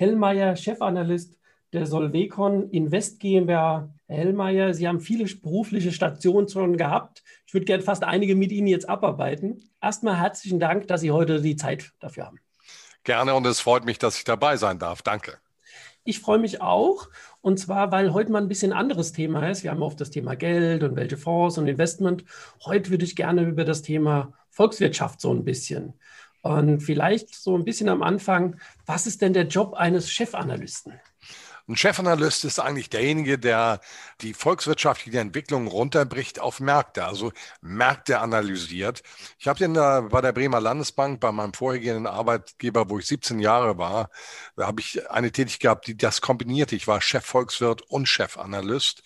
Hellmeier, 0.00 0.56
Chefanalyst 0.56 1.36
der 1.74 1.84
Solvecon 1.84 2.70
Invest 2.70 3.20
GmbH. 3.20 3.90
Herr 4.06 4.16
Hellmeier, 4.16 4.72
Sie 4.72 4.88
haben 4.88 4.98
viele 4.98 5.26
berufliche 5.26 5.92
Stationen 5.92 6.48
schon 6.48 6.78
gehabt. 6.78 7.22
Ich 7.46 7.52
würde 7.52 7.66
gerne 7.66 7.82
fast 7.82 8.02
einige 8.02 8.34
mit 8.34 8.50
Ihnen 8.50 8.66
jetzt 8.66 8.88
abarbeiten. 8.88 9.62
Erstmal 9.78 10.16
herzlichen 10.16 10.58
Dank, 10.58 10.88
dass 10.88 11.02
Sie 11.02 11.10
heute 11.10 11.42
die 11.42 11.54
Zeit 11.54 11.92
dafür 12.00 12.24
haben. 12.24 12.38
Gerne 13.04 13.34
und 13.34 13.46
es 13.46 13.60
freut 13.60 13.84
mich, 13.84 13.98
dass 13.98 14.16
ich 14.16 14.24
dabei 14.24 14.56
sein 14.56 14.78
darf. 14.78 15.02
Danke. 15.02 15.36
Ich 16.04 16.20
freue 16.20 16.38
mich 16.38 16.62
auch. 16.62 17.10
Und 17.42 17.60
zwar, 17.60 17.92
weil 17.92 18.14
heute 18.14 18.32
mal 18.32 18.40
ein 18.40 18.48
bisschen 18.48 18.72
anderes 18.72 19.12
Thema 19.12 19.50
ist. 19.50 19.64
Wir 19.64 19.70
haben 19.70 19.82
oft 19.82 20.00
das 20.00 20.08
Thema 20.08 20.34
Geld 20.34 20.82
und 20.82 20.96
welche 20.96 21.18
Fonds 21.18 21.58
und 21.58 21.68
Investment. 21.68 22.24
Heute 22.64 22.88
würde 22.88 23.04
ich 23.04 23.16
gerne 23.16 23.42
über 23.42 23.66
das 23.66 23.82
Thema 23.82 24.32
Volkswirtschaft 24.48 25.20
so 25.20 25.30
ein 25.30 25.44
bisschen 25.44 25.92
und 26.42 26.80
vielleicht 26.80 27.34
so 27.34 27.56
ein 27.56 27.64
bisschen 27.64 27.88
am 27.88 28.02
Anfang, 28.02 28.56
was 28.86 29.06
ist 29.06 29.22
denn 29.22 29.32
der 29.32 29.46
Job 29.46 29.74
eines 29.74 30.10
Chefanalysten? 30.10 31.00
Ein 31.70 31.76
Chefanalyst 31.76 32.44
ist 32.44 32.58
eigentlich 32.58 32.90
derjenige, 32.90 33.38
der 33.38 33.80
die 34.22 34.34
volkswirtschaftliche 34.34 35.20
Entwicklung 35.20 35.68
runterbricht 35.68 36.40
auf 36.40 36.58
Märkte, 36.58 37.04
also 37.04 37.30
Märkte 37.60 38.18
analysiert. 38.18 39.04
Ich 39.38 39.46
habe 39.46 39.60
den 39.60 39.74
bei 39.74 40.20
der 40.20 40.32
Bremer 40.32 40.60
Landesbank, 40.60 41.20
bei 41.20 41.30
meinem 41.30 41.54
vorhergehenden 41.54 42.08
Arbeitgeber, 42.08 42.90
wo 42.90 42.98
ich 42.98 43.06
17 43.06 43.38
Jahre 43.38 43.78
war, 43.78 44.10
da 44.56 44.66
habe 44.66 44.80
ich 44.80 45.08
eine 45.12 45.30
Tätigkeit 45.30 45.60
gehabt, 45.60 45.86
die 45.86 45.96
das 45.96 46.20
kombinierte. 46.20 46.74
Ich 46.74 46.88
war 46.88 47.00
Chefvolkswirt 47.00 47.82
und 47.82 48.08
Chefanalyst. 48.08 49.04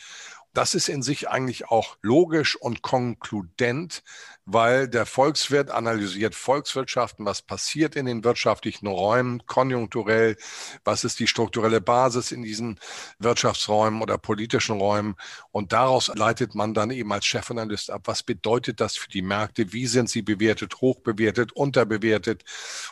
Das 0.55 0.77
ist 0.77 0.88
in 0.88 1.02
sich 1.02 1.28
eigentlich 1.28 1.69
auch 1.69 1.97
logisch 2.00 2.55
und 2.55 2.80
konkludent, 2.80 4.05
weil 4.44 4.86
der 4.88 5.05
Volkswirt 5.05 5.70
analysiert 5.72 6.36
Volkswirtschaften, 6.36 7.27
was 7.27 7.42
passiert 7.42 7.96
in 7.96 8.06
den 8.06 8.22
wirtschaftlichen 8.22 8.86
Räumen, 8.86 9.44
konjunkturell, 9.46 10.36
was 10.84 11.02
ist 11.02 11.19
die 11.19 11.27
strukturelle 11.27 11.80
Basis 11.80 12.30
in 12.30 12.42
diesen 12.42 12.78
Wirtschaftsräumen 13.19 14.00
oder 14.00 14.16
politischen 14.16 14.78
Räumen. 14.78 15.16
Und 15.50 15.72
daraus 15.72 16.06
leitet 16.14 16.55
man 16.55 16.72
dann 16.72 16.92
eben 16.92 17.12
als 17.12 17.27
Chefanalyst 17.27 17.91
ab, 17.91 18.02
was 18.05 18.22
bedeutet 18.22 18.80
das 18.80 18.96
für 18.96 19.08
die 19.08 19.22
Märkte, 19.22 19.72
wie 19.72 19.89
sind 19.89 20.08
sie 20.08 20.22
bewertet, 20.22 20.80
hoch 20.80 21.00
bewertet, 21.00 21.50
unterbewertet 21.50 22.44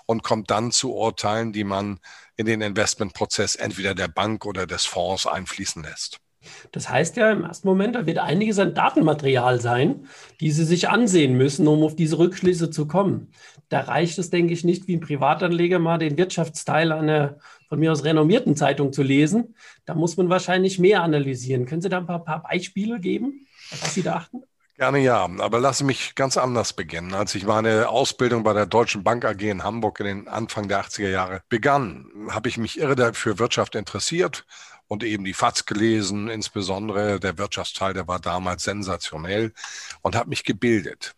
und 0.07 0.25
kommt 0.25 0.51
dann 0.51 0.73
zu 0.73 0.95
Urteilen, 0.95 1.53
die 1.53 1.65
man 1.65 2.01
in 2.35 2.47
den 2.47 2.61
Investmentprozess 2.61 3.55
entweder 3.55 3.95
der 3.95 4.09
Bank 4.09 4.47
oder 4.47 4.67
des 4.67 4.85
Fonds 4.85 5.29
einfließen 5.29 5.85
lässt. 5.85 6.22
Das 6.71 6.89
heißt 6.89 7.17
ja 7.17 7.33
im 7.33 7.45
ersten 7.45 7.69
Moment, 7.69 7.95
da 7.95 8.07
wird 8.07 8.19
einiges 8.19 8.59
an 8.59 8.75
Datenmaterial 8.75 9.61
sein, 9.61 10.07
die 10.41 10.51
Sie 10.51 10.65
sich 10.65 10.89
ansehen 10.89 11.37
müssen, 11.37 11.67
um 11.69 11.83
auf 11.83 11.97
diese 11.97 12.19
Rückschlüsse 12.19 12.71
zu 12.71 12.87
kommen. 12.87 13.33
Da 13.69 13.81
reicht 13.81 14.19
es, 14.19 14.31
denke 14.31 14.53
ich, 14.53 14.65
nicht 14.65 14.87
wie 14.87 14.97
ein 14.97 15.01
Privatanleger 15.01 15.79
mal 15.79 15.99
den 15.99 16.19
Wirtschaftsteil 16.19 16.93
einer 16.93 17.39
von 17.69 17.79
mir 17.79 17.93
aus 17.93 18.05
renommierten 18.05 18.55
Zeitung 18.55 18.93
zu 18.93 19.03
lesen. 19.03 19.55
Da 19.87 19.95
muss 19.95 20.17
man 20.17 20.29
wahrscheinlich 20.29 20.79
mehr 20.79 21.03
analysieren. 21.03 21.67
Können 21.67 21.83
Sie 21.83 21.89
da 21.89 21.99
ein 21.99 22.07
paar, 22.07 22.25
paar 22.25 22.43
Beispiele 22.43 23.01
geben, 23.01 23.47
was 23.81 23.95
Sie 23.95 24.03
da 24.03 24.17
achten? 24.17 24.43
Gerne 24.77 24.99
ja, 24.99 25.29
aber 25.39 25.61
lasse 25.61 25.85
mich 25.85 26.15
ganz 26.15 26.37
anders 26.37 26.73
beginnen. 26.73 27.15
Als 27.15 27.35
ich 27.35 27.45
meine 27.45 27.89
Ausbildung 27.89 28.43
bei 28.43 28.53
der 28.53 28.67
Deutschen 28.67 29.05
Bank 29.05 29.25
AG 29.25 29.41
in 29.41 29.63
Hamburg 29.63 30.01
in 30.01 30.07
den 30.07 30.29
Anfang 30.29 30.67
der 30.67 30.83
80er 30.83 31.09
Jahre 31.09 31.43
begann, 31.49 32.07
habe 32.31 32.49
ich 32.49 32.59
mich 32.59 32.81
irre 32.81 33.15
für 33.15 33.39
Wirtschaft 33.39 33.75
interessiert 33.75 34.45
und 34.93 35.05
eben 35.05 35.25
die 35.25 35.33
FAZ 35.33 35.65
gelesen, 35.65 36.29
insbesondere 36.29 37.19
der 37.19 37.39
Wirtschaftsteil, 37.39 37.95
der 37.95 38.09
war 38.09 38.21
damals 38.21 38.65
sensationell 38.65 39.55
und 40.03 40.15
habe 40.15 40.29
mich 40.29 40.45
gebildet. 40.45 41.15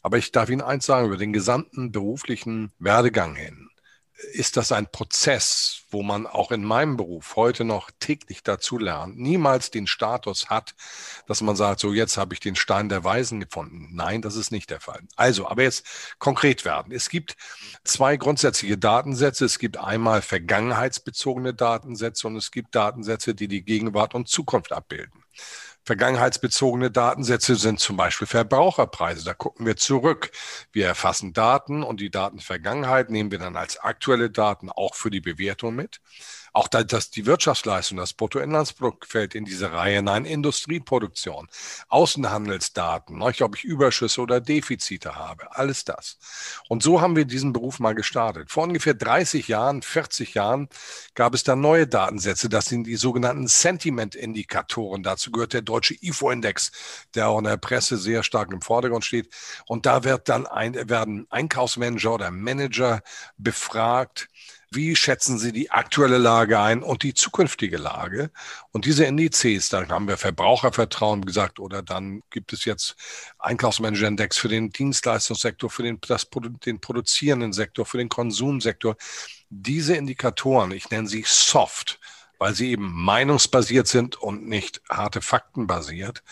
Aber 0.00 0.16
ich 0.16 0.32
darf 0.32 0.48
Ihnen 0.48 0.62
eins 0.62 0.86
sagen, 0.86 1.08
über 1.08 1.18
den 1.18 1.34
gesamten 1.34 1.92
beruflichen 1.92 2.72
Werdegang 2.78 3.36
hin 3.36 3.68
ist 4.32 4.56
das 4.56 4.72
ein 4.72 4.90
Prozess, 4.90 5.82
wo 5.90 6.02
man 6.02 6.26
auch 6.26 6.50
in 6.52 6.64
meinem 6.64 6.96
Beruf 6.96 7.36
heute 7.36 7.64
noch 7.64 7.90
täglich 7.98 8.42
dazu 8.42 8.78
lernt, 8.78 9.18
niemals 9.18 9.70
den 9.70 9.86
Status 9.86 10.50
hat, 10.50 10.74
dass 11.26 11.40
man 11.40 11.56
sagt, 11.56 11.80
so 11.80 11.92
jetzt 11.92 12.16
habe 12.16 12.34
ich 12.34 12.40
den 12.40 12.56
Stein 12.56 12.88
der 12.88 13.04
Weisen 13.04 13.40
gefunden. 13.40 13.88
Nein, 13.92 14.22
das 14.22 14.36
ist 14.36 14.50
nicht 14.50 14.70
der 14.70 14.80
Fall. 14.80 15.00
Also, 15.16 15.48
aber 15.48 15.62
jetzt 15.62 15.86
konkret 16.18 16.64
werden. 16.64 16.92
Es 16.92 17.08
gibt 17.08 17.36
zwei 17.84 18.16
grundsätzliche 18.16 18.78
Datensätze. 18.78 19.44
Es 19.44 19.58
gibt 19.58 19.78
einmal 19.78 20.22
vergangenheitsbezogene 20.22 21.54
Datensätze 21.54 22.26
und 22.26 22.36
es 22.36 22.50
gibt 22.50 22.74
Datensätze, 22.74 23.34
die 23.34 23.48
die 23.48 23.64
Gegenwart 23.64 24.14
und 24.14 24.28
Zukunft 24.28 24.72
abbilden. 24.72 25.24
Vergangenheitsbezogene 25.88 26.90
Datensätze 26.90 27.56
sind 27.56 27.80
zum 27.80 27.96
Beispiel 27.96 28.26
Verbraucherpreise. 28.26 29.24
Da 29.24 29.32
gucken 29.32 29.64
wir 29.64 29.76
zurück. 29.76 30.30
Wir 30.70 30.86
erfassen 30.86 31.32
Daten 31.32 31.82
und 31.82 32.00
die 32.00 32.10
Datenvergangenheit 32.10 33.08
nehmen 33.08 33.30
wir 33.30 33.38
dann 33.38 33.56
als 33.56 33.78
aktuelle 33.78 34.28
Daten 34.28 34.68
auch 34.68 34.94
für 34.94 35.08
die 35.08 35.22
Bewertung 35.22 35.74
mit. 35.78 36.00
Auch 36.52 36.68
da, 36.68 36.82
dass 36.82 37.10
die 37.10 37.24
Wirtschaftsleistung, 37.24 37.98
das 37.98 38.14
Bruttoinlandsprodukt 38.14 39.06
fällt 39.06 39.34
in 39.34 39.44
diese 39.44 39.72
Reihe 39.72 39.96
hinein. 39.96 40.24
Industrieproduktion, 40.24 41.48
Außenhandelsdaten, 41.88 43.18
ne, 43.18 43.32
ob 43.40 43.56
ich 43.56 43.64
Überschüsse 43.64 44.20
oder 44.20 44.40
Defizite 44.40 45.14
habe, 45.14 45.56
alles 45.56 45.84
das. 45.84 46.18
Und 46.68 46.82
so 46.82 47.00
haben 47.00 47.16
wir 47.16 47.24
diesen 47.24 47.52
Beruf 47.52 47.78
mal 47.78 47.94
gestartet. 47.94 48.50
Vor 48.50 48.64
ungefähr 48.64 48.94
30 48.94 49.46
Jahren, 49.48 49.82
40 49.82 50.34
Jahren 50.34 50.68
gab 51.14 51.34
es 51.34 51.44
dann 51.44 51.60
neue 51.60 51.86
Datensätze. 51.86 52.48
Das 52.48 52.66
sind 52.66 52.88
die 52.88 52.96
sogenannten 52.96 53.46
Sentiment-Indikatoren. 53.46 55.02
Dazu 55.02 55.30
gehört 55.30 55.52
der 55.52 55.62
deutsche 55.62 55.94
IFO-Index, 56.00 56.72
der 57.14 57.28
auch 57.28 57.38
in 57.38 57.44
der 57.44 57.56
Presse 57.56 57.96
sehr 57.98 58.22
stark 58.22 58.52
im 58.52 58.62
Vordergrund 58.62 59.04
steht. 59.04 59.32
Und 59.66 59.86
da 59.86 60.04
wird 60.04 60.28
dann 60.28 60.46
ein, 60.46 60.74
werden 60.88 61.26
Einkaufsmanager 61.30 62.14
oder 62.14 62.30
Manager 62.30 63.00
befragt, 63.36 64.28
wie 64.70 64.94
schätzen 64.96 65.38
Sie 65.38 65.52
die 65.52 65.70
aktuelle 65.70 66.18
Lage 66.18 66.60
ein 66.60 66.82
und 66.82 67.02
die 67.02 67.14
zukünftige 67.14 67.78
Lage? 67.78 68.30
Und 68.70 68.84
diese 68.84 69.04
Indizes, 69.06 69.70
da 69.70 69.88
haben 69.88 70.08
wir 70.08 70.18
Verbrauchervertrauen 70.18 71.24
gesagt, 71.24 71.58
oder 71.58 71.82
dann 71.82 72.22
gibt 72.30 72.52
es 72.52 72.64
jetzt 72.66 72.96
Einkaufsmanager-Index 73.38 74.36
für 74.36 74.48
den 74.48 74.70
Dienstleistungssektor, 74.70 75.70
für 75.70 75.84
den, 75.84 75.98
das, 76.06 76.28
den 76.66 76.80
produzierenden 76.80 77.52
Sektor, 77.54 77.86
für 77.86 77.98
den 77.98 78.10
Konsumsektor. 78.10 78.96
Diese 79.48 79.96
Indikatoren, 79.96 80.72
ich 80.72 80.90
nenne 80.90 81.08
sie 81.08 81.24
soft, 81.26 81.98
weil 82.38 82.54
sie 82.54 82.72
eben 82.72 82.92
meinungsbasiert 82.92 83.88
sind 83.88 84.16
und 84.16 84.46
nicht 84.46 84.82
harte 84.90 85.22
Fakten 85.22 85.66
basiert, 85.66 86.22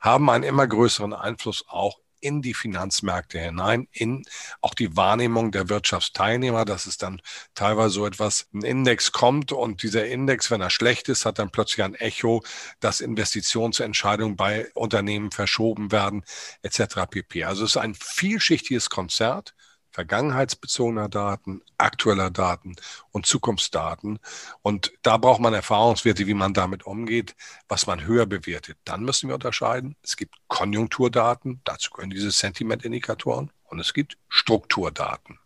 haben 0.00 0.30
einen 0.30 0.44
immer 0.44 0.66
größeren 0.66 1.12
Einfluss 1.12 1.64
auch 1.66 1.98
in 2.20 2.42
die 2.42 2.54
Finanzmärkte 2.54 3.38
hinein, 3.38 3.88
in 3.92 4.22
auch 4.60 4.74
die 4.74 4.96
Wahrnehmung 4.96 5.52
der 5.52 5.68
Wirtschaftsteilnehmer, 5.68 6.64
dass 6.64 6.86
es 6.86 6.98
dann 6.98 7.20
teilweise 7.54 7.94
so 7.94 8.06
etwas, 8.06 8.48
ein 8.52 8.62
Index 8.62 9.12
kommt 9.12 9.52
und 9.52 9.82
dieser 9.82 10.06
Index, 10.06 10.50
wenn 10.50 10.60
er 10.60 10.70
schlecht 10.70 11.08
ist, 11.08 11.24
hat 11.24 11.38
dann 11.38 11.50
plötzlich 11.50 11.84
ein 11.84 11.94
Echo, 11.94 12.42
dass 12.80 13.00
Investitionsentscheidungen 13.00 14.36
bei 14.36 14.70
Unternehmen 14.74 15.30
verschoben 15.30 15.92
werden, 15.92 16.24
etc. 16.62 17.06
pp. 17.10 17.44
Also 17.44 17.64
es 17.64 17.72
ist 17.72 17.76
ein 17.76 17.94
vielschichtiges 17.94 18.90
Konzert 18.90 19.54
vergangenheitsbezogener 19.90 21.08
Daten, 21.08 21.62
aktueller 21.78 22.30
Daten 22.30 22.76
und 23.10 23.26
Zukunftsdaten. 23.26 24.18
Und 24.62 24.92
da 25.02 25.16
braucht 25.16 25.40
man 25.40 25.54
Erfahrungswerte, 25.54 26.26
wie 26.26 26.34
man 26.34 26.54
damit 26.54 26.84
umgeht, 26.84 27.34
was 27.68 27.86
man 27.86 28.04
höher 28.04 28.26
bewertet. 28.26 28.78
Dann 28.84 29.02
müssen 29.02 29.28
wir 29.28 29.34
unterscheiden. 29.34 29.96
Es 30.02 30.16
gibt 30.16 30.34
Konjunkturdaten, 30.48 31.60
dazu 31.64 31.90
gehören 31.90 32.10
diese 32.10 32.30
Sentimentindikatoren, 32.30 33.50
und 33.70 33.78
es 33.78 33.94
gibt 33.94 34.18
Strukturdaten. 34.28 35.38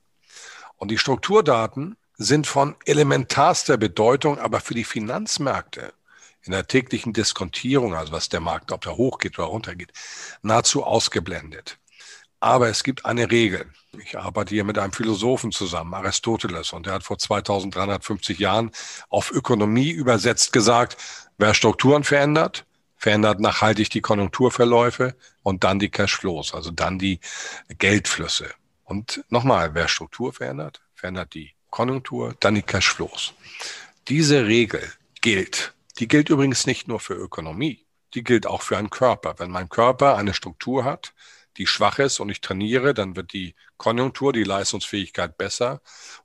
Und 0.77 0.91
die 0.91 0.99
Strukturdaten 0.99 1.97
sind 2.17 2.47
von 2.47 2.75
elementarster 2.87 3.77
Bedeutung, 3.77 4.39
aber 4.39 4.61
für 4.61 4.75
die 4.75 4.85
Finanzmärkte 4.85 5.93
in 6.43 6.53
der 6.53 6.67
täglichen 6.67 7.13
Diskontierung, 7.13 7.95
also 7.95 8.13
was 8.13 8.29
der 8.29 8.41
Markt, 8.41 8.73
ob 8.73 8.83
der 8.83 8.97
hochgeht 8.97 9.39
oder 9.39 9.49
runtergeht, 9.49 9.93
nahezu 10.43 10.85
ausgeblendet. 10.85 11.79
Aber 12.45 12.69
es 12.69 12.85
gibt 12.85 13.07
eine 13.07 13.31
Regel. 13.31 13.65
Ich 13.99 14.19
arbeite 14.19 14.55
hier 14.55 14.65
mit 14.65 14.77
einem 14.77 14.93
Philosophen 14.93 15.51
zusammen, 15.51 15.95
Aristoteles, 15.95 16.75
und 16.75 16.85
der 16.85 16.93
hat 16.93 17.03
vor 17.03 17.17
2350 17.17 18.39
Jahren 18.39 18.71
auf 19.09 19.31
Ökonomie 19.31 19.89
übersetzt 19.89 20.53
gesagt, 20.53 20.99
wer 21.39 21.55
Strukturen 21.55 22.05
verändert, 22.05 22.67
verändert 22.99 23.41
nachhaltig 23.41 23.89
die 23.89 24.03
Konjunkturverläufe 24.03 25.17
und 25.43 25.65
dann 25.65 25.79
die 25.79 25.89
Cashflows, 25.89 26.53
also 26.53 26.71
dann 26.71 26.99
die 26.99 27.19
Geldflüsse. 27.79 28.51
Und 28.85 29.25
nochmal, 29.31 29.75
wer 29.75 29.89
Struktur 29.89 30.35
verändert, 30.35 30.83
verändert 30.95 31.33
die 31.33 31.55
Konjunktur, 31.71 32.35
dann 32.41 32.57
die 32.57 32.63
Cashflows. 32.63 33.33
Diese 34.09 34.45
Regel 34.45 34.87
gilt. 35.23 35.73
Die 35.99 36.09
gilt 36.09 36.29
übrigens 36.29 36.67
nicht 36.67 36.89
nur 36.89 37.01
für 37.01 37.15
Ökonomie, 37.15 37.87
die 38.13 38.23
gilt 38.23 38.47
auch 38.47 38.61
für 38.61 38.77
einen 38.77 38.91
Körper. 38.91 39.37
Wenn 39.39 39.51
mein 39.51 39.71
Körper 39.71 40.19
eine 40.19 40.35
Struktur 40.35 40.85
hat, 40.85 41.15
die 41.57 41.67
schwach 41.67 41.99
ist 41.99 42.21
und 42.21 42.31
ich 42.31 42.41
trainiere, 42.41 42.95
dann 42.95 43.17
wird 43.17 43.33
die 43.33 43.55
Konjunktur, 43.77 44.33
die 44.33 44.45
Leistungsfähigkeit 44.45 45.37
besser 45.37 45.81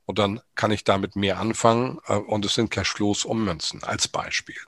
und 0.06 0.18
dann 0.18 0.40
kann 0.54 0.70
ich 0.70 0.84
damit 0.84 1.16
mehr 1.16 1.38
anfangen 1.38 1.98
äh, 2.06 2.14
und 2.14 2.44
es 2.44 2.54
sind 2.54 2.70
Cashflows 2.70 3.24
ummünzen 3.24 3.82
als 3.84 4.08
Beispiel. 4.08 4.58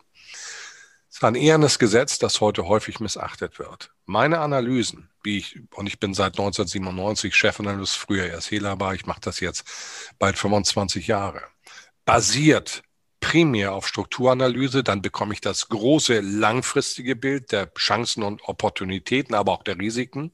Es 1.08 1.16
ist 1.16 1.24
ein 1.24 1.34
ehrenes 1.34 1.78
Gesetz, 1.78 2.18
das 2.18 2.40
heute 2.40 2.66
häufig 2.68 2.98
missachtet 2.98 3.58
wird. 3.58 3.92
Meine 4.06 4.38
Analysen, 4.40 5.10
wie 5.22 5.38
ich, 5.38 5.60
und 5.74 5.86
ich 5.86 6.00
bin 6.00 6.14
seit 6.14 6.38
1997 6.38 7.34
Chefanalyst, 7.34 7.96
früher 7.96 8.26
erst 8.26 8.50
Helabar, 8.50 8.94
ich 8.94 9.04
mache 9.04 9.20
das 9.20 9.40
jetzt 9.40 9.64
bald 10.18 10.38
25 10.38 11.06
Jahre, 11.06 11.42
basiert 12.06 12.82
primär 13.22 13.72
auf 13.72 13.88
Strukturanalyse, 13.88 14.84
dann 14.84 15.00
bekomme 15.00 15.32
ich 15.32 15.40
das 15.40 15.70
große 15.70 16.20
langfristige 16.20 17.16
Bild 17.16 17.52
der 17.52 17.72
Chancen 17.72 18.22
und 18.22 18.46
Opportunitäten, 18.46 19.34
aber 19.34 19.52
auch 19.52 19.62
der 19.62 19.78
Risiken. 19.78 20.32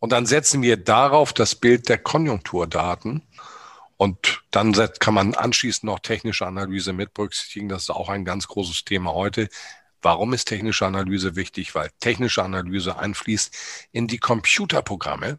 Und 0.00 0.10
dann 0.10 0.26
setzen 0.26 0.62
wir 0.62 0.76
darauf 0.76 1.32
das 1.32 1.54
Bild 1.54 1.88
der 1.88 1.98
Konjunkturdaten. 1.98 3.22
Und 3.96 4.42
dann 4.50 4.72
kann 4.98 5.14
man 5.14 5.34
anschließend 5.34 5.84
noch 5.84 6.00
technische 6.00 6.46
Analyse 6.46 6.92
mit 6.92 7.14
berücksichtigen. 7.14 7.68
Das 7.68 7.82
ist 7.82 7.90
auch 7.90 8.08
ein 8.08 8.24
ganz 8.24 8.48
großes 8.48 8.84
Thema 8.84 9.12
heute. 9.12 9.48
Warum 10.02 10.32
ist 10.32 10.46
technische 10.46 10.86
Analyse 10.86 11.36
wichtig? 11.36 11.74
Weil 11.74 11.90
technische 12.00 12.42
Analyse 12.42 12.98
einfließt 12.98 13.88
in 13.92 14.06
die 14.08 14.18
Computerprogramme, 14.18 15.38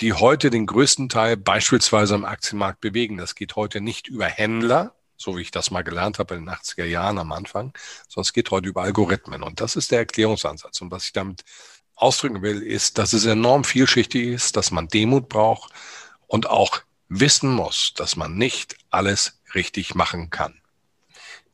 die 0.00 0.12
heute 0.12 0.50
den 0.50 0.66
größten 0.66 1.08
Teil 1.08 1.36
beispielsweise 1.36 2.14
am 2.14 2.24
Aktienmarkt 2.24 2.80
bewegen. 2.80 3.16
Das 3.16 3.34
geht 3.34 3.56
heute 3.56 3.80
nicht 3.80 4.08
über 4.08 4.26
Händler, 4.26 4.95
so 5.16 5.36
wie 5.36 5.42
ich 5.42 5.50
das 5.50 5.70
mal 5.70 5.82
gelernt 5.82 6.18
habe 6.18 6.34
in 6.34 6.46
den 6.46 6.54
80er 6.54 6.84
Jahren 6.84 7.18
am 7.18 7.32
Anfang, 7.32 7.72
sondern 8.08 8.22
es 8.22 8.32
geht 8.32 8.50
heute 8.50 8.68
über 8.68 8.82
Algorithmen. 8.82 9.42
Und 9.42 9.60
das 9.60 9.76
ist 9.76 9.90
der 9.90 10.00
Erklärungsansatz. 10.00 10.80
Und 10.80 10.90
was 10.90 11.06
ich 11.06 11.12
damit 11.12 11.44
ausdrücken 11.94 12.42
will, 12.42 12.62
ist, 12.62 12.98
dass 12.98 13.12
es 13.12 13.24
enorm 13.24 13.64
vielschichtig 13.64 14.26
ist, 14.28 14.56
dass 14.56 14.70
man 14.70 14.88
Demut 14.88 15.28
braucht 15.28 15.72
und 16.26 16.48
auch 16.48 16.82
wissen 17.08 17.52
muss, 17.52 17.94
dass 17.94 18.16
man 18.16 18.36
nicht 18.36 18.76
alles 18.90 19.40
richtig 19.54 19.94
machen 19.94 20.30
kann. 20.30 20.60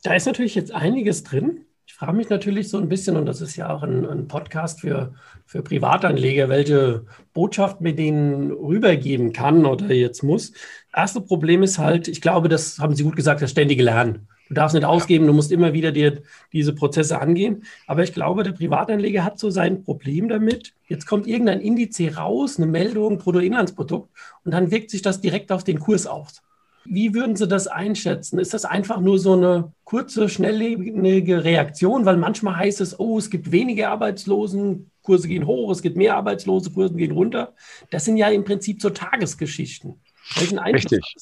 Da 0.03 0.13
ist 0.15 0.25
natürlich 0.25 0.55
jetzt 0.55 0.71
einiges 0.71 1.23
drin. 1.23 1.65
Frage 2.03 2.17
mich 2.17 2.27
natürlich 2.27 2.67
so 2.67 2.79
ein 2.79 2.89
bisschen, 2.89 3.15
und 3.15 3.25
das 3.25 3.39
ist 3.39 3.55
ja 3.55 3.69
auch 3.69 3.81
ein, 3.81 4.05
ein 4.05 4.27
Podcast 4.27 4.81
für, 4.81 5.13
für 5.45 5.61
Privatanleger, 5.61 6.49
welche 6.49 7.05
Botschaft 7.33 7.79
mir 7.79 7.95
denen 7.95 8.51
rübergeben 8.51 9.31
kann 9.31 9.65
oder 9.65 9.89
jetzt 9.93 10.21
muss. 10.21 10.51
Erste 10.93 11.21
Problem 11.21 11.63
ist 11.63 11.79
halt, 11.79 12.09
ich 12.09 12.19
glaube, 12.19 12.49
das 12.49 12.79
haben 12.79 12.93
Sie 12.93 13.03
gut 13.03 13.15
gesagt, 13.15 13.41
das 13.41 13.51
ständige 13.51 13.83
Lernen. 13.83 14.27
Du 14.49 14.53
darfst 14.53 14.75
nicht 14.75 14.83
ausgeben, 14.83 15.27
du 15.27 15.31
musst 15.31 15.53
immer 15.53 15.71
wieder 15.71 15.93
dir 15.93 16.23
diese 16.51 16.75
Prozesse 16.75 17.21
angehen. 17.21 17.63
Aber 17.87 18.03
ich 18.03 18.13
glaube, 18.13 18.43
der 18.43 18.51
Privatanleger 18.51 19.23
hat 19.23 19.39
so 19.39 19.49
sein 19.49 19.85
Problem 19.85 20.27
damit. 20.27 20.73
Jetzt 20.89 21.07
kommt 21.07 21.25
irgendein 21.25 21.61
Indiz 21.61 21.97
raus, 22.17 22.57
eine 22.57 22.65
Meldung, 22.65 23.17
Bruttoinlandsprodukt, 23.17 24.09
und 24.43 24.53
dann 24.53 24.71
wirkt 24.71 24.91
sich 24.91 25.03
das 25.03 25.21
direkt 25.21 25.53
auf 25.53 25.63
den 25.63 25.79
Kurs 25.79 26.05
aus. 26.05 26.41
Wie 26.85 27.13
würden 27.13 27.35
Sie 27.35 27.47
das 27.47 27.67
einschätzen? 27.67 28.39
Ist 28.39 28.53
das 28.53 28.65
einfach 28.65 28.99
nur 28.99 29.19
so 29.19 29.33
eine 29.33 29.73
kurze, 29.83 30.29
schnelllebige 30.29 31.43
Reaktion? 31.43 32.05
Weil 32.05 32.17
manchmal 32.17 32.57
heißt 32.57 32.81
es, 32.81 32.99
oh, 32.99 33.17
es 33.17 33.29
gibt 33.29 33.51
weniger 33.51 33.89
Arbeitslosen, 33.89 34.91
Kurse 35.01 35.27
gehen 35.27 35.45
hoch, 35.45 35.71
es 35.71 35.81
gibt 35.81 35.97
mehr 35.97 36.15
Arbeitslose, 36.15 36.71
Kurse 36.71 36.95
gehen 36.95 37.11
runter. 37.11 37.53
Das 37.89 38.05
sind 38.05 38.17
ja 38.17 38.29
im 38.29 38.43
Prinzip 38.43 38.81
so 38.81 38.89
Tagesgeschichten. 38.89 40.01
Welchen 40.35 40.59
Einfluss 40.59 40.91
Richtig. 40.91 41.15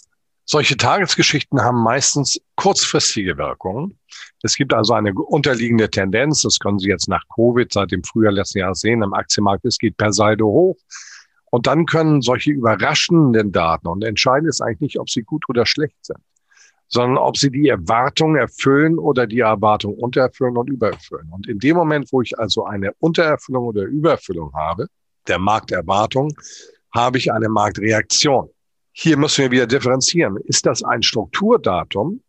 Solche 0.45 0.75
Tagesgeschichten 0.75 1.61
haben 1.61 1.81
meistens 1.81 2.41
kurzfristige 2.55 3.37
Wirkungen. 3.37 3.97
Es 4.43 4.55
gibt 4.55 4.73
also 4.73 4.93
eine 4.93 5.13
unterliegende 5.13 5.89
Tendenz, 5.89 6.41
das 6.41 6.59
können 6.59 6.77
Sie 6.77 6.89
jetzt 6.89 7.07
nach 7.07 7.23
Covid 7.33 7.71
seit 7.71 7.91
dem 7.91 8.03
Frühjahr 8.03 8.33
letzten 8.33 8.59
Jahres 8.59 8.81
sehen, 8.81 9.01
im 9.01 9.13
Aktienmarkt, 9.13 9.63
es 9.65 9.77
geht 9.77 9.97
per 9.97 10.11
Saldo 10.11 10.47
hoch. 10.47 10.77
Und 11.51 11.67
dann 11.67 11.85
können 11.85 12.21
solche 12.21 12.51
überraschenden 12.51 13.51
Daten, 13.51 13.87
und 13.87 14.03
entscheidend 14.03 14.49
ist 14.49 14.61
eigentlich 14.61 14.79
nicht, 14.79 14.99
ob 14.99 15.09
sie 15.09 15.21
gut 15.21 15.43
oder 15.49 15.65
schlecht 15.65 15.97
sind, 16.05 16.19
sondern 16.87 17.17
ob 17.17 17.37
sie 17.37 17.51
die 17.51 17.67
Erwartung 17.67 18.37
erfüllen 18.37 18.97
oder 18.97 19.27
die 19.27 19.41
Erwartung 19.41 19.95
untererfüllen 19.95 20.55
und 20.55 20.69
übererfüllen. 20.69 21.29
Und 21.29 21.47
in 21.47 21.59
dem 21.59 21.75
Moment, 21.75 22.11
wo 22.13 22.21
ich 22.21 22.39
also 22.39 22.65
eine 22.65 22.93
Untererfüllung 22.99 23.65
oder 23.65 23.83
Übererfüllung 23.83 24.53
habe, 24.53 24.87
der 25.27 25.39
Markterwartung, 25.39 26.33
habe 26.93 27.17
ich 27.17 27.31
eine 27.31 27.49
Marktreaktion. 27.49 28.49
Hier 28.93 29.17
müssen 29.17 29.43
wir 29.43 29.51
wieder 29.51 29.67
differenzieren. 29.67 30.37
Ist 30.45 30.65
das 30.65 30.83
ein 30.83 31.03
Strukturdatum, 31.03 32.21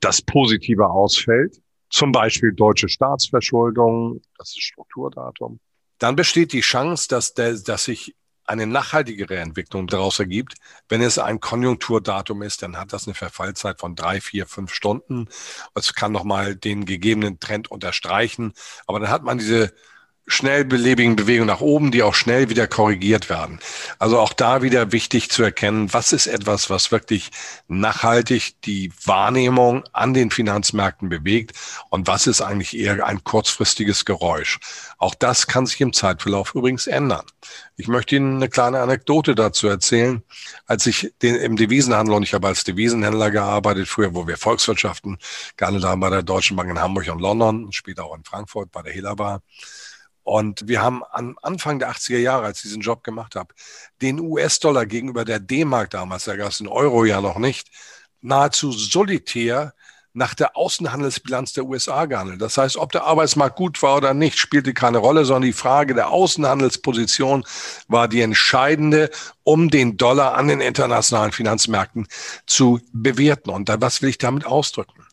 das 0.00 0.20
positiver 0.20 0.90
ausfällt? 0.90 1.60
Zum 1.90 2.10
Beispiel 2.10 2.52
deutsche 2.52 2.88
Staatsverschuldung, 2.88 4.20
das 4.36 4.50
ist 4.50 4.62
Strukturdatum. 4.62 5.60
Dann 5.98 6.16
besteht 6.16 6.52
die 6.52 6.60
Chance, 6.60 7.06
dass, 7.08 7.34
der, 7.34 7.54
dass 7.54 7.84
sich 7.84 8.14
eine 8.48 8.66
nachhaltigere 8.66 9.36
Entwicklung 9.36 9.86
daraus 9.86 10.18
ergibt. 10.18 10.54
Wenn 10.88 11.02
es 11.02 11.18
ein 11.18 11.40
Konjunkturdatum 11.40 12.42
ist, 12.42 12.62
dann 12.62 12.76
hat 12.78 12.92
das 12.92 13.06
eine 13.06 13.14
Verfallzeit 13.14 13.78
von 13.78 13.94
drei, 13.94 14.20
vier, 14.20 14.46
fünf 14.46 14.72
Stunden. 14.72 15.28
Es 15.74 15.94
kann 15.94 16.12
nochmal 16.12 16.56
den 16.56 16.86
gegebenen 16.86 17.40
Trend 17.40 17.70
unterstreichen. 17.70 18.54
Aber 18.86 19.00
dann 19.00 19.10
hat 19.10 19.22
man 19.22 19.38
diese 19.38 19.72
schnell 20.28 20.64
belebigen 20.64 21.16
Bewegungen 21.16 21.48
nach 21.48 21.60
oben, 21.60 21.90
die 21.90 22.02
auch 22.02 22.14
schnell 22.14 22.50
wieder 22.50 22.66
korrigiert 22.66 23.28
werden. 23.28 23.58
Also 23.98 24.18
auch 24.20 24.32
da 24.32 24.62
wieder 24.62 24.92
wichtig 24.92 25.30
zu 25.30 25.42
erkennen, 25.42 25.92
was 25.92 26.12
ist 26.12 26.26
etwas, 26.26 26.70
was 26.70 26.92
wirklich 26.92 27.30
nachhaltig 27.66 28.60
die 28.62 28.92
Wahrnehmung 29.04 29.84
an 29.92 30.14
den 30.14 30.30
Finanzmärkten 30.30 31.08
bewegt 31.08 31.56
und 31.90 32.06
was 32.06 32.26
ist 32.26 32.42
eigentlich 32.42 32.76
eher 32.76 33.04
ein 33.06 33.24
kurzfristiges 33.24 34.04
Geräusch. 34.04 34.60
Auch 34.98 35.14
das 35.14 35.46
kann 35.46 35.66
sich 35.66 35.80
im 35.80 35.92
Zeitverlauf 35.92 36.54
übrigens 36.54 36.86
ändern. 36.86 37.24
Ich 37.76 37.88
möchte 37.88 38.16
Ihnen 38.16 38.36
eine 38.36 38.48
kleine 38.48 38.80
Anekdote 38.80 39.34
dazu 39.34 39.68
erzählen. 39.68 40.22
Als 40.66 40.86
ich 40.86 41.12
den, 41.22 41.36
im 41.36 41.56
Devisenhandel, 41.56 42.14
und 42.14 42.22
ich 42.22 42.34
habe 42.34 42.48
als 42.48 42.64
Devisenhändler 42.64 43.30
gearbeitet, 43.30 43.88
früher, 43.88 44.14
wo 44.14 44.26
wir 44.26 44.36
Volkswirtschaften 44.36 45.18
gehandelt 45.56 45.84
haben 45.84 46.00
bei 46.00 46.10
der 46.10 46.22
Deutschen 46.22 46.56
Bank 46.56 46.70
in 46.70 46.80
Hamburg 46.80 47.08
und 47.08 47.20
London, 47.20 47.68
später 47.72 48.04
auch 48.04 48.16
in 48.16 48.24
Frankfurt 48.24 48.72
bei 48.72 48.82
der 48.82 48.92
Helaba. 48.92 49.40
Und 50.28 50.68
wir 50.68 50.82
haben 50.82 51.02
am 51.10 51.38
Anfang 51.40 51.78
der 51.78 51.90
80er 51.90 52.18
Jahre, 52.18 52.44
als 52.44 52.58
ich 52.58 52.64
diesen 52.64 52.82
Job 52.82 53.02
gemacht 53.02 53.34
habe, 53.34 53.54
den 54.02 54.20
US-Dollar 54.20 54.84
gegenüber 54.84 55.24
der 55.24 55.40
D-Mark 55.40 55.88
damals, 55.88 56.24
da 56.24 56.36
gab 56.36 56.50
es 56.50 56.58
den 56.58 56.68
Euro 56.68 57.06
ja 57.06 57.22
noch 57.22 57.38
nicht, 57.38 57.70
nahezu 58.20 58.70
solitär 58.70 59.72
nach 60.12 60.34
der 60.34 60.54
Außenhandelsbilanz 60.54 61.54
der 61.54 61.64
USA 61.64 62.04
gehandelt. 62.04 62.42
Das 62.42 62.58
heißt, 62.58 62.76
ob 62.76 62.92
der 62.92 63.04
Arbeitsmarkt 63.04 63.56
gut 63.56 63.82
war 63.82 63.96
oder 63.96 64.12
nicht, 64.12 64.38
spielte 64.38 64.74
keine 64.74 64.98
Rolle, 64.98 65.24
sondern 65.24 65.48
die 65.48 65.54
Frage 65.54 65.94
der 65.94 66.10
Außenhandelsposition 66.10 67.46
war 67.86 68.06
die 68.06 68.20
entscheidende, 68.20 69.08
um 69.44 69.70
den 69.70 69.96
Dollar 69.96 70.34
an 70.34 70.48
den 70.48 70.60
internationalen 70.60 71.32
Finanzmärkten 71.32 72.06
zu 72.44 72.82
bewerten. 72.92 73.48
Und 73.48 73.70
was 73.80 74.02
will 74.02 74.10
ich 74.10 74.18
damit 74.18 74.44
ausdrücken? 74.44 75.06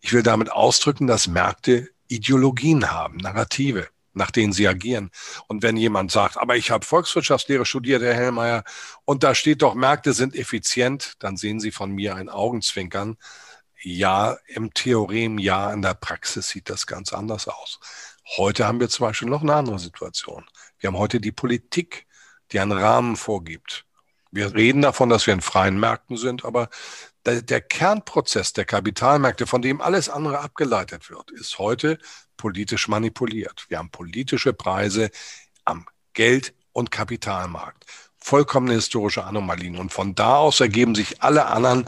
Ich 0.00 0.12
will 0.12 0.22
damit 0.22 0.52
ausdrücken, 0.52 1.06
dass 1.06 1.26
Märkte 1.26 1.88
Ideologien 2.08 2.90
haben, 2.90 3.16
Narrative 3.16 3.88
nach 4.14 4.30
denen 4.30 4.52
sie 4.52 4.68
agieren. 4.68 5.10
Und 5.48 5.62
wenn 5.62 5.76
jemand 5.76 6.10
sagt, 6.10 6.36
aber 6.36 6.56
ich 6.56 6.70
habe 6.70 6.84
Volkswirtschaftslehre 6.84 7.64
studiert, 7.64 8.02
Herr 8.02 8.14
Hellmeier, 8.14 8.64
und 9.04 9.22
da 9.22 9.34
steht 9.34 9.62
doch, 9.62 9.74
Märkte 9.74 10.12
sind 10.12 10.34
effizient, 10.34 11.14
dann 11.18 11.36
sehen 11.36 11.60
Sie 11.60 11.70
von 11.70 11.90
mir 11.90 12.16
ein 12.16 12.28
Augenzwinkern. 12.28 13.16
Ja, 13.82 14.36
im 14.46 14.72
Theorem, 14.74 15.38
ja, 15.38 15.72
in 15.72 15.82
der 15.82 15.94
Praxis 15.94 16.48
sieht 16.48 16.70
das 16.70 16.86
ganz 16.86 17.12
anders 17.12 17.48
aus. 17.48 17.80
Heute 18.36 18.66
haben 18.66 18.80
wir 18.80 18.88
zum 18.88 19.06
Beispiel 19.06 19.28
noch 19.28 19.42
eine 19.42 19.54
andere 19.54 19.78
Situation. 19.78 20.44
Wir 20.78 20.88
haben 20.88 20.98
heute 20.98 21.20
die 21.20 21.32
Politik, 21.32 22.06
die 22.52 22.60
einen 22.60 22.72
Rahmen 22.72 23.16
vorgibt. 23.16 23.84
Wir 24.30 24.54
reden 24.54 24.82
davon, 24.82 25.08
dass 25.08 25.26
wir 25.26 25.34
in 25.34 25.40
freien 25.40 25.78
Märkten 25.78 26.16
sind, 26.16 26.44
aber 26.44 26.68
der, 27.24 27.60
Kernprozess 27.60 28.52
der 28.52 28.64
Kapitalmärkte, 28.64 29.46
von 29.46 29.62
dem 29.62 29.80
alles 29.80 30.08
andere 30.08 30.40
abgeleitet 30.40 31.10
wird, 31.10 31.30
ist 31.30 31.58
heute 31.58 31.98
politisch 32.36 32.88
manipuliert. 32.88 33.66
Wir 33.68 33.78
haben 33.78 33.90
politische 33.90 34.52
Preise 34.52 35.10
am 35.64 35.86
Geld- 36.12 36.54
und 36.72 36.90
Kapitalmarkt. 36.90 37.86
Vollkommene 38.18 38.74
historische 38.74 39.24
Anomalien. 39.24 39.78
Und 39.78 39.92
von 39.92 40.14
da 40.14 40.36
aus 40.36 40.60
ergeben 40.60 40.94
sich 40.94 41.22
alle 41.22 41.46
anderen 41.46 41.86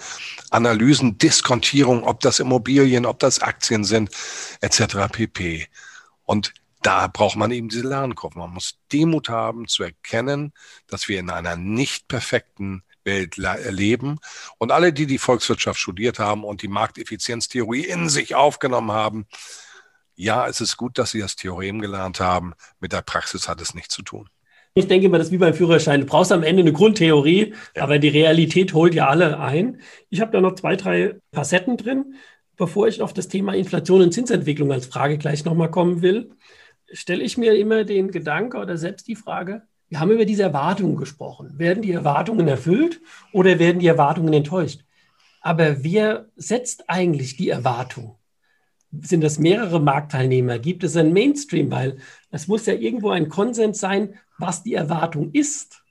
Analysen, 0.50 1.18
Diskontierung, 1.18 2.04
ob 2.04 2.20
das 2.20 2.40
Immobilien, 2.40 3.06
ob 3.06 3.20
das 3.20 3.40
Aktien 3.40 3.84
sind, 3.84 4.10
etc. 4.60 5.08
pp. 5.12 5.68
Und 6.24 6.52
da 6.82 7.06
braucht 7.06 7.36
man 7.36 7.50
eben 7.50 7.68
diese 7.68 7.88
Lernkurve. 7.88 8.38
Man 8.38 8.50
muss 8.50 8.78
Demut 8.92 9.28
haben, 9.28 9.68
zu 9.68 9.84
erkennen, 9.84 10.52
dass 10.86 11.08
wir 11.08 11.18
in 11.18 11.30
einer 11.30 11.56
nicht 11.56 12.08
perfekten 12.08 12.82
Welt 13.04 13.36
leben. 13.36 14.18
Und 14.58 14.72
alle, 14.72 14.92
die 14.92 15.06
die 15.06 15.18
Volkswirtschaft 15.18 15.78
studiert 15.78 16.18
haben 16.18 16.44
und 16.44 16.62
die 16.62 16.68
Markteffizienztheorie 16.68 17.84
in 17.84 18.08
sich 18.08 18.34
aufgenommen 18.34 18.92
haben, 18.92 19.26
ja, 20.16 20.46
es 20.46 20.60
ist 20.60 20.76
gut, 20.76 20.98
dass 20.98 21.10
Sie 21.10 21.20
das 21.20 21.36
Theorem 21.36 21.80
gelernt 21.80 22.20
haben. 22.20 22.54
Mit 22.80 22.92
der 22.92 23.02
Praxis 23.02 23.48
hat 23.48 23.60
es 23.60 23.74
nichts 23.74 23.94
zu 23.94 24.02
tun. 24.02 24.28
Ich 24.76 24.88
denke 24.88 25.08
mal, 25.08 25.18
das 25.18 25.28
ist 25.28 25.32
wie 25.32 25.38
beim 25.38 25.54
Führerschein. 25.54 26.00
Du 26.00 26.06
brauchst 26.06 26.32
am 26.32 26.42
Ende 26.42 26.62
eine 26.62 26.72
Grundtheorie, 26.72 27.54
ja. 27.76 27.82
aber 27.82 27.98
die 28.00 28.08
Realität 28.08 28.74
holt 28.74 28.94
ja 28.94 29.08
alle 29.08 29.38
ein. 29.38 29.80
Ich 30.10 30.20
habe 30.20 30.32
da 30.32 30.40
noch 30.40 30.56
zwei, 30.56 30.74
drei 30.76 31.20
Facetten 31.32 31.76
drin. 31.76 32.14
Bevor 32.56 32.86
ich 32.86 33.02
auf 33.02 33.12
das 33.12 33.28
Thema 33.28 33.54
Inflation 33.54 34.02
und 34.02 34.12
Zinsentwicklung 34.12 34.70
als 34.70 34.86
Frage 34.86 35.18
gleich 35.18 35.44
nochmal 35.44 35.70
kommen 35.70 36.02
will, 36.02 36.30
stelle 36.92 37.22
ich 37.22 37.36
mir 37.36 37.54
immer 37.54 37.84
den 37.84 38.10
Gedanke 38.10 38.58
oder 38.58 38.76
selbst 38.76 39.08
die 39.08 39.16
Frage, 39.16 39.62
wir 39.94 40.00
haben 40.00 40.10
über 40.10 40.24
diese 40.24 40.42
Erwartungen 40.42 40.96
gesprochen. 40.96 41.56
Werden 41.56 41.80
die 41.84 41.92
Erwartungen 41.92 42.48
erfüllt 42.48 43.00
oder 43.30 43.60
werden 43.60 43.78
die 43.78 43.86
Erwartungen 43.86 44.34
enttäuscht? 44.34 44.80
Aber 45.40 45.84
wer 45.84 46.26
setzt 46.34 46.90
eigentlich 46.90 47.36
die 47.36 47.48
Erwartung? 47.48 48.16
Sind 48.90 49.22
das 49.22 49.38
mehrere 49.38 49.80
Marktteilnehmer? 49.80 50.58
Gibt 50.58 50.82
es 50.82 50.96
einen 50.96 51.12
Mainstream? 51.12 51.70
Weil 51.70 51.98
es 52.32 52.48
muss 52.48 52.66
ja 52.66 52.74
irgendwo 52.74 53.10
ein 53.10 53.28
Konsens 53.28 53.78
sein, 53.78 54.14
was 54.36 54.64
die 54.64 54.74
Erwartung 54.74 55.30
ist. 55.30 55.83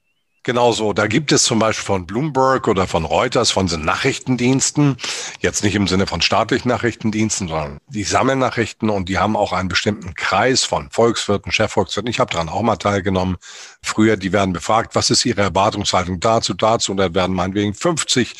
Genauso. 0.46 0.92
Da 0.92 1.08
gibt 1.08 1.32
es 1.32 1.44
zum 1.44 1.60
Beispiel 1.60 1.86
von 1.86 2.06
Bloomberg 2.06 2.68
oder 2.68 2.86
von 2.86 3.06
Reuters, 3.06 3.52
von 3.52 3.68
den 3.68 3.86
Nachrichtendiensten, 3.86 4.98
jetzt 5.40 5.64
nicht 5.64 5.74
im 5.74 5.88
Sinne 5.88 6.06
von 6.06 6.22
staatlichen 6.22 6.68
Nachrichtendiensten, 6.68 7.48
sondern 7.48 7.78
die 7.88 8.04
sammeln 8.04 8.40
Nachrichten 8.40 8.90
und 8.90 9.08
die 9.08 9.20
haben 9.20 9.38
auch 9.38 9.54
einen 9.54 9.70
bestimmten 9.70 10.16
Kreis 10.16 10.66
von 10.66 10.90
Volkswirten, 10.92 11.54
Chefvolkswirten. 11.54 12.10
Ich 12.10 12.20
habe 12.20 12.34
daran 12.34 12.50
auch 12.50 12.62
mal 12.62 12.76
teilgenommen. 12.76 13.38
Früher, 13.82 14.18
die 14.18 14.34
werden 14.34 14.52
befragt, 14.52 14.96
was 14.96 15.10
ist 15.12 15.26
ihre 15.26 15.44
Erwartungshaltung 15.44 16.20
dazu, 16.20 16.54
dazu 16.54 16.92
und 16.92 16.98
da 16.98 17.14
werden 17.14 17.34
meinetwegen 17.38 17.74
50 17.74 18.36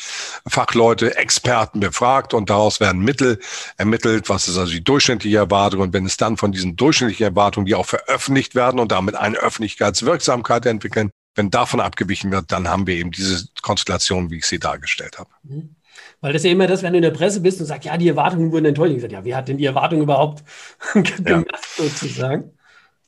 Fachleute, 0.46 1.16
Experten 1.16 1.80
befragt 1.80 2.34
und 2.34 2.50
daraus 2.50 2.80
werden 2.80 3.00
Mittel 3.00 3.40
ermittelt, 3.78 4.28
was 4.28 4.46
ist 4.46 4.58
also 4.58 4.72
die 4.72 4.84
durchschnittliche 4.84 5.38
Erwartung 5.38 5.80
und 5.80 5.94
wenn 5.94 6.04
es 6.04 6.18
dann 6.18 6.36
von 6.36 6.52
diesen 6.52 6.76
durchschnittlichen 6.76 7.24
Erwartungen, 7.24 7.64
die 7.64 7.74
auch 7.74 7.86
veröffentlicht 7.86 8.54
werden 8.54 8.78
und 8.78 8.92
damit 8.92 9.14
eine 9.14 9.38
Öffentlichkeitswirksamkeit 9.38 10.66
entwickeln, 10.66 11.10
wenn 11.34 11.50
davon 11.50 11.80
abgewichen 11.80 12.30
wird, 12.30 12.52
dann 12.52 12.68
haben 12.68 12.86
wir 12.86 12.94
eben 12.94 13.10
diese 13.10 13.48
Konstellation, 13.62 14.30
wie 14.30 14.38
ich 14.38 14.46
sie 14.46 14.58
dargestellt 14.58 15.18
habe. 15.18 15.30
Mhm. 15.42 15.76
Weil 16.20 16.32
das 16.32 16.40
ist 16.40 16.46
ja 16.46 16.52
immer 16.52 16.66
das, 16.66 16.82
wenn 16.82 16.92
du 16.92 16.98
in 16.98 17.02
der 17.02 17.10
Presse 17.10 17.40
bist 17.40 17.60
und 17.60 17.66
sagst, 17.66 17.84
ja, 17.84 17.96
die 17.96 18.08
Erwartungen 18.08 18.50
wurden 18.50 18.66
enttäuscht. 18.66 18.94
Ich 18.94 19.02
sage, 19.02 19.14
ja, 19.14 19.24
wer 19.24 19.36
hat 19.36 19.48
denn 19.48 19.58
die 19.58 19.66
Erwartungen 19.66 20.02
überhaupt 20.02 20.42
gemacht, 20.92 21.22
ja. 21.28 21.44
sozusagen? 21.76 22.50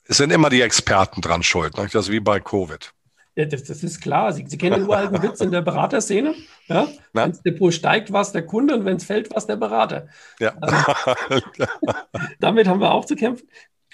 Es 0.09 0.19
sind 0.19 0.33
immer 0.33 0.51
die 0.51 0.61
Experten 0.61 1.21
dran 1.21 1.43
schuld. 1.43 1.77
Ne? 1.77 1.85
Das 1.85 2.07
ist 2.07 2.13
wie 2.13 2.21
bei 2.21 2.39
Covid. 2.41 2.93
Ja, 3.35 3.45
das, 3.45 3.65
das, 3.65 3.83
ist 3.83 4.01
klar. 4.01 4.33
Sie, 4.33 4.47
Sie 4.47 4.57
kennen 4.57 4.81
den 4.81 4.89
uralten 4.89 5.23
Witz 5.23 5.41
in 5.41 5.51
der 5.51 5.61
Beraterszene. 5.61 6.35
Ja? 6.69 6.89
Wenn 7.13 7.33
das 7.33 7.43
Depot 7.43 7.73
steigt, 7.73 8.11
war 8.13 8.23
es 8.23 8.33
der 8.33 8.47
Kunde 8.47 8.75
und 8.75 8.85
wenn 8.85 8.97
es 8.97 9.05
fällt, 9.05 9.31
war 9.31 9.37
es 9.37 9.47
der 9.47 9.57
Berater. 9.57 10.09
Ja. 10.39 10.55
Also, 10.61 11.43
damit 12.41 12.67
haben 12.67 12.81
wir 12.81 12.93
auch 12.93 13.05
zu 13.05 13.15
kämpfen. 13.15 13.47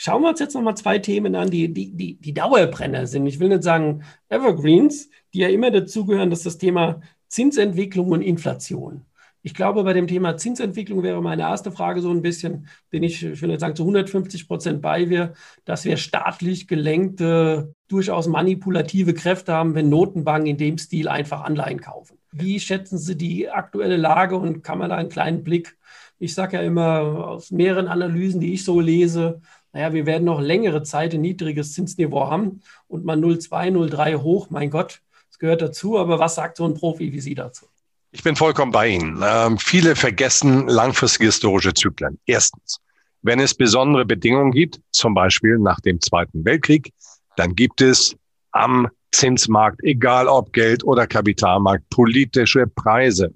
Schauen 0.04 0.22
wir 0.22 0.30
uns 0.30 0.40
jetzt 0.40 0.54
nochmal 0.54 0.76
zwei 0.76 0.98
Themen 0.98 1.36
an, 1.36 1.48
die, 1.48 1.72
die, 1.72 1.92
die, 1.92 2.16
die 2.16 2.34
Dauerbrenner 2.34 3.06
sind. 3.06 3.24
Ich 3.28 3.38
will 3.38 3.50
nicht 3.50 3.62
sagen 3.62 4.02
Evergreens, 4.28 5.08
die 5.32 5.38
ja 5.38 5.48
immer 5.48 5.70
dazugehören, 5.70 6.28
dass 6.28 6.42
das 6.42 6.58
Thema 6.58 7.00
Zinsentwicklung 7.28 8.08
und 8.10 8.20
Inflation. 8.20 9.06
Ich 9.42 9.54
glaube, 9.54 9.84
bei 9.84 9.92
dem 9.92 10.08
Thema 10.08 10.36
Zinsentwicklung 10.36 11.04
wäre 11.04 11.22
meine 11.22 11.42
erste 11.42 11.70
Frage 11.70 12.00
so 12.00 12.10
ein 12.10 12.20
bisschen, 12.20 12.66
bin 12.90 13.04
ich, 13.04 13.22
ich 13.22 13.40
will 13.42 13.56
sagen, 13.60 13.76
zu 13.76 13.84
150 13.84 14.48
Prozent 14.48 14.82
bei 14.82 15.08
wir, 15.08 15.34
dass 15.64 15.84
wir 15.84 15.96
staatlich 15.96 16.66
gelenkte, 16.66 17.72
durchaus 17.86 18.26
manipulative 18.26 19.14
Kräfte 19.14 19.52
haben, 19.52 19.76
wenn 19.76 19.88
Notenbanken 19.88 20.50
in 20.50 20.56
dem 20.56 20.78
Stil 20.78 21.06
einfach 21.06 21.42
Anleihen 21.42 21.80
kaufen. 21.80 22.18
Wie 22.32 22.58
schätzen 22.58 22.98
Sie 22.98 23.16
die 23.16 23.48
aktuelle 23.50 23.98
Lage 23.98 24.34
und 24.34 24.64
kann 24.64 24.78
man 24.78 24.90
da 24.90 24.96
einen 24.96 25.10
kleinen 25.10 25.44
Blick, 25.44 25.76
ich 26.18 26.34
sage 26.34 26.56
ja 26.56 26.62
immer 26.62 27.28
aus 27.28 27.50
mehreren 27.50 27.88
Analysen, 27.88 28.40
die 28.40 28.54
ich 28.54 28.64
so 28.64 28.80
lese, 28.80 29.40
naja, 29.72 29.92
wir 29.92 30.06
werden 30.06 30.24
noch 30.24 30.40
längere 30.40 30.82
Zeit 30.82 31.14
ein 31.14 31.22
niedriges 31.22 31.72
Zinsniveau 31.72 32.30
haben 32.30 32.60
und 32.88 33.04
mal 33.04 33.18
0,2, 33.18 33.70
0,3 33.72 34.22
hoch, 34.22 34.50
mein 34.50 34.70
Gott, 34.70 35.00
das 35.30 35.38
gehört 35.38 35.62
dazu. 35.62 35.98
Aber 35.98 36.18
was 36.18 36.34
sagt 36.34 36.58
so 36.58 36.64
ein 36.64 36.74
Profi 36.74 37.12
wie 37.12 37.20
Sie 37.20 37.34
dazu? 37.34 37.66
Ich 38.10 38.22
bin 38.22 38.36
vollkommen 38.36 38.72
bei 38.72 38.88
Ihnen. 38.88 39.22
Ähm, 39.24 39.58
viele 39.58 39.96
vergessen 39.96 40.68
langfristige 40.68 41.26
historische 41.26 41.72
Zyklen. 41.72 42.18
Erstens, 42.26 42.78
wenn 43.22 43.40
es 43.40 43.54
besondere 43.54 44.04
Bedingungen 44.04 44.52
gibt, 44.52 44.80
zum 44.90 45.14
Beispiel 45.14 45.58
nach 45.58 45.80
dem 45.80 46.00
Zweiten 46.00 46.44
Weltkrieg, 46.44 46.92
dann 47.36 47.54
gibt 47.54 47.80
es 47.80 48.14
am 48.50 48.88
Zinsmarkt, 49.12 49.82
egal 49.82 50.28
ob 50.28 50.52
Geld 50.52 50.84
oder 50.84 51.06
Kapitalmarkt, 51.06 51.88
politische 51.88 52.66
Preise. 52.66 53.32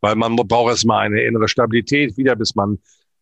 Weil 0.00 0.14
man 0.14 0.36
braucht 0.36 0.70
erstmal 0.70 1.06
eine 1.06 1.22
innere 1.22 1.48
Stabilität 1.48 2.16
wieder, 2.16 2.36
bis 2.36 2.54
man 2.54 2.78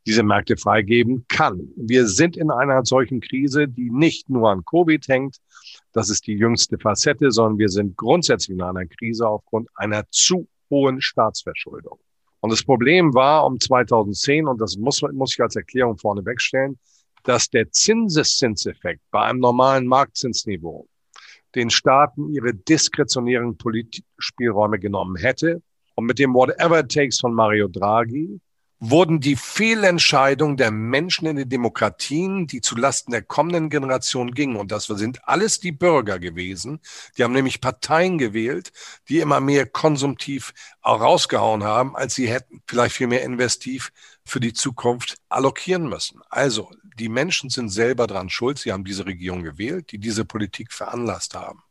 diese 0.07 0.23
Märkte 0.23 0.57
freigeben 0.57 1.25
kann. 1.29 1.69
Wir 1.77 2.07
sind 2.07 2.37
in 2.37 2.51
einer 2.51 2.85
solchen 2.85 3.21
Krise, 3.21 3.69
die 3.69 3.91
nicht 3.91 4.29
nur 4.29 4.51
an 4.51 4.65
Covid 4.65 5.07
hängt, 5.09 5.39
das 5.93 6.11
ist 6.11 6.27
die 6.27 6.35
jüngste 6.35 6.79
Facette, 6.79 7.31
sondern 7.31 7.59
wir 7.59 7.69
sind 7.69 7.97
grundsätzlich 7.97 8.57
in 8.57 8.63
einer 8.63 8.87
Krise 8.87 9.29
aufgrund 9.29 9.69
einer 9.75 10.05
zu 10.11 10.49
hohen 10.71 11.01
Staatsverschuldung. 11.01 11.99
Und 12.41 12.51
das 12.51 12.63
Problem 12.63 13.15
war 13.15 13.47
um 13.47 13.59
2010, 13.59 14.47
und 14.47 14.61
das 14.61 14.77
muss, 14.77 15.03
muss 15.13 15.33
ich 15.33 15.41
als 15.41 15.57
Erklärung 15.57 15.97
vorne 15.97 16.25
wegstellen, 16.27 16.79
dass 17.23 17.49
der 17.49 17.71
Zinseszinseffekt 17.71 19.01
bei 19.11 19.23
einem 19.23 19.39
normalen 19.39 19.87
Marktzinsniveau 19.87 20.87
den 21.55 21.71
Staaten 21.71 22.29
ihre 22.35 22.53
diskretionären 22.53 23.57
Politspielräume 23.57 24.79
genommen 24.79 25.17
hätte. 25.17 25.63
Und 25.95 26.07
mit 26.07 26.19
dem 26.19 26.35
Whatever 26.35 26.87
takes 26.87 27.21
von 27.21 27.33
Mario 27.33 27.69
Draghi 27.69 28.41
wurden 28.91 29.21
die 29.21 29.37
Fehlentscheidungen 29.37 30.57
der 30.57 30.71
Menschen 30.71 31.27
in 31.27 31.37
den 31.37 31.49
Demokratien, 31.49 32.47
die 32.47 32.61
zulasten 32.61 33.13
der 33.13 33.23
kommenden 33.23 33.71
Generation 33.71 34.33
gingen, 34.33 34.57
und 34.57 34.73
das 34.73 34.87
sind 34.87 35.27
alles 35.27 35.59
die 35.59 35.73
Bürger 35.73 36.19
gewesen, 36.19 36.81
die 37.17 37.25
haben 37.25 37.33
nämlich 37.33 37.61
Parteien 37.61 38.19
gewählt, 38.19 38.73
die 39.09 39.21
immer 39.21 39.41
mehr 39.41 39.67
konsumtiv 39.67 40.53
rausgehauen 40.85 41.65
haben, 41.65 41.97
als 41.97 42.15
sie 42.15 42.29
hätten 42.29 42.63
vielleicht 42.67 42.97
viel 42.97 43.07
mehr 43.07 43.23
investiv 43.23 43.91
für 44.27 44.41
die 44.41 44.53
Zukunft 44.53 45.17
allokieren 45.29 45.89
müssen. 45.89 46.21
Also 46.31 46.71
die 46.97 47.09
Menschen 47.09 47.51
sind 47.51 47.69
selber 47.69 48.07
dran 48.07 48.31
schuld, 48.31 48.59
sie 48.59 48.73
haben 48.73 48.85
diese 48.85 49.07
Regierung 49.07 49.43
gewählt, 49.43 49.93
die 49.93 49.99
diese 49.99 50.25
Politik 50.25 50.73
veranlasst 50.73 51.35
haben. 51.35 51.63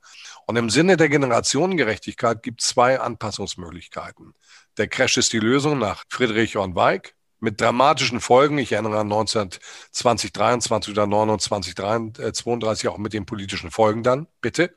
Und 0.46 0.56
im 0.58 0.70
Sinne 0.70 0.98
der 0.98 1.10
Generationengerechtigkeit 1.10 2.44
gibt 2.44 2.62
es 2.62 2.68
zwei 2.68 3.00
Anpassungsmöglichkeiten. 3.00 4.34
Der 4.78 4.88
Crash 4.88 5.18
ist 5.18 5.34
die 5.34 5.40
Lösung 5.40 5.80
nach 5.80 6.04
Friedrich 6.10 6.54
Johann 6.54 6.76
Weig 6.76 7.16
mit 7.40 7.60
dramatischen 7.62 8.20
Folgen. 8.20 8.58
Ich 8.58 8.72
erinnere 8.72 9.00
an 9.00 9.12
192023 9.12 10.92
oder 10.94 11.08
29, 11.08 11.76
32 11.76 12.88
auch 12.90 12.98
mit 12.98 13.14
den 13.14 13.26
politischen 13.26 13.72
Folgen 13.72 14.04
dann, 14.04 14.28
bitte. 14.42 14.76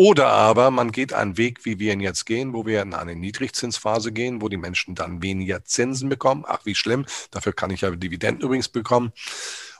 Oder 0.00 0.28
aber 0.28 0.70
man 0.70 0.92
geht 0.92 1.12
einen 1.12 1.36
Weg, 1.38 1.64
wie 1.64 1.80
wir 1.80 1.92
ihn 1.92 1.98
jetzt 1.98 2.24
gehen, 2.24 2.52
wo 2.54 2.64
wir 2.66 2.82
in 2.82 2.94
eine 2.94 3.16
Niedrigzinsphase 3.16 4.12
gehen, 4.12 4.40
wo 4.40 4.48
die 4.48 4.56
Menschen 4.56 4.94
dann 4.94 5.24
weniger 5.24 5.64
Zinsen 5.64 6.08
bekommen. 6.08 6.44
Ach, 6.46 6.60
wie 6.62 6.76
schlimm. 6.76 7.04
Dafür 7.32 7.52
kann 7.52 7.70
ich 7.70 7.80
ja 7.80 7.90
Dividenden 7.90 8.44
übrigens 8.44 8.68
bekommen. 8.68 9.12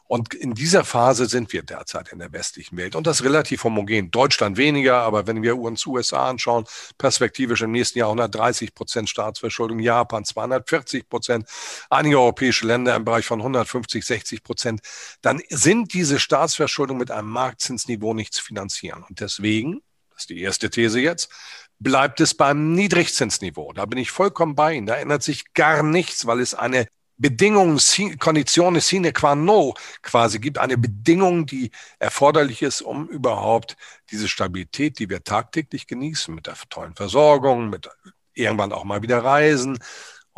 Und 0.09 0.35
in 0.35 0.55
dieser 0.55 0.85
Phase 0.85 1.27
sind 1.27 1.53
wir 1.53 1.63
derzeit 1.63 2.09
in 2.09 2.19
der 2.19 2.33
westlichen 2.33 2.77
Welt. 2.77 2.97
Und 2.97 3.07
das 3.07 3.23
relativ 3.23 3.63
homogen. 3.63 4.11
Deutschland 4.11 4.57
weniger, 4.57 5.03
aber 5.03 5.29
wenn 5.29 5.45
wir 5.45 5.57
uns 5.57 5.87
USA 5.87 6.29
anschauen, 6.29 6.65
perspektivisch 6.97 7.63
im 7.63 7.71
nächsten 7.71 8.01
Jahr 8.01 8.09
130 8.09 8.75
Prozent 8.75 9.09
Staatsverschuldung, 9.09 9.79
Japan 9.79 10.25
240 10.25 11.09
Prozent, 11.09 11.47
einige 11.91 12.19
europäische 12.19 12.67
Länder 12.67 12.97
im 12.97 13.05
Bereich 13.05 13.27
von 13.27 13.39
150, 13.39 14.05
60 14.05 14.43
Prozent, 14.43 14.81
dann 15.21 15.41
sind 15.49 15.93
diese 15.95 16.19
Staatsverschuldung 16.19 16.99
mit 16.99 17.13
einem 17.13 17.29
Marktzinsniveau 17.29 18.15
nicht 18.15 18.35
zu 18.35 18.43
finanzieren. 18.43 19.05
Und 19.09 19.21
deswegen, 19.21 19.81
das 20.19 20.25
ist 20.25 20.31
die 20.31 20.43
erste 20.43 20.69
These 20.69 21.01
jetzt, 21.01 21.31
bleibt 21.79 22.21
es 22.21 22.35
beim 22.35 22.73
Niedrigzinsniveau. 22.75 23.73
Da 23.73 23.87
bin 23.87 23.99
ich 23.99 24.11
vollkommen 24.11 24.57
bei 24.57 24.75
Ihnen. 24.75 24.89
Da 24.89 24.97
ändert 24.97 25.23
sich 25.23 25.53
gar 25.55 25.85
nichts, 25.85 26.27
weil 26.27 26.41
es 26.41 26.55
eine 26.55 26.89
Bedingungen, 27.19 27.79
Konditionen 28.19 28.81
sine 28.81 29.13
qua 29.13 29.37
non 29.37 29.75
quasi 30.03 30.41
gibt, 30.41 30.59
eine 30.59 30.77
Bedingung, 30.77 31.47
die 31.47 31.71
erforderlich 32.01 32.63
ist, 32.63 32.81
um 32.83 33.09
überhaupt 33.09 33.77
diese 34.11 34.29
Stabilität, 34.29 34.99
die 34.99 35.09
wir 35.09 35.23
tagtäglich 35.23 35.87
genießen, 35.87 36.35
mit 36.35 36.47
der 36.47 36.55
tollen 36.69 36.95
Versorgung, 36.95 37.71
mit 37.71 37.89
irgendwann 38.35 38.73
auch 38.73 38.85
mal 38.85 39.03
wieder 39.03 39.23
Reisen, 39.23 39.79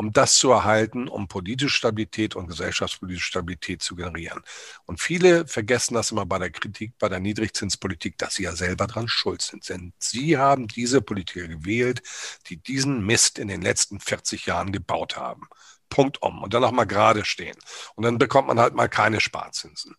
um 0.00 0.14
das 0.14 0.36
zu 0.36 0.50
erhalten, 0.50 1.08
um 1.08 1.28
politische 1.28 1.76
Stabilität 1.76 2.34
und 2.34 2.46
gesellschaftspolitische 2.46 3.26
Stabilität 3.26 3.82
zu 3.82 3.94
generieren. 3.94 4.40
Und 4.86 4.98
viele 4.98 5.46
vergessen 5.46 5.92
das 5.92 6.10
immer 6.10 6.24
bei 6.24 6.38
der 6.38 6.48
Kritik, 6.48 6.94
bei 6.98 7.10
der 7.10 7.20
Niedrigzinspolitik, 7.20 8.16
dass 8.16 8.36
sie 8.36 8.44
ja 8.44 8.56
selber 8.56 8.86
dran 8.86 9.08
schuld 9.08 9.42
sind. 9.42 9.68
Denn 9.68 9.92
sie 9.98 10.38
haben 10.38 10.68
diese 10.68 11.02
Politiker 11.02 11.46
gewählt, 11.46 12.00
die 12.46 12.56
diesen 12.56 13.04
Mist 13.04 13.38
in 13.38 13.48
den 13.48 13.60
letzten 13.60 14.00
40 14.00 14.46
Jahren 14.46 14.72
gebaut 14.72 15.18
haben. 15.18 15.48
Punkt 15.90 16.22
um 16.22 16.42
und 16.42 16.54
dann 16.54 16.64
auch 16.64 16.72
mal 16.72 16.86
gerade 16.86 17.26
stehen. 17.26 17.58
Und 17.94 18.04
dann 18.04 18.16
bekommt 18.16 18.48
man 18.48 18.58
halt 18.58 18.72
mal 18.72 18.88
keine 18.88 19.20
Sparzinsen. 19.20 19.96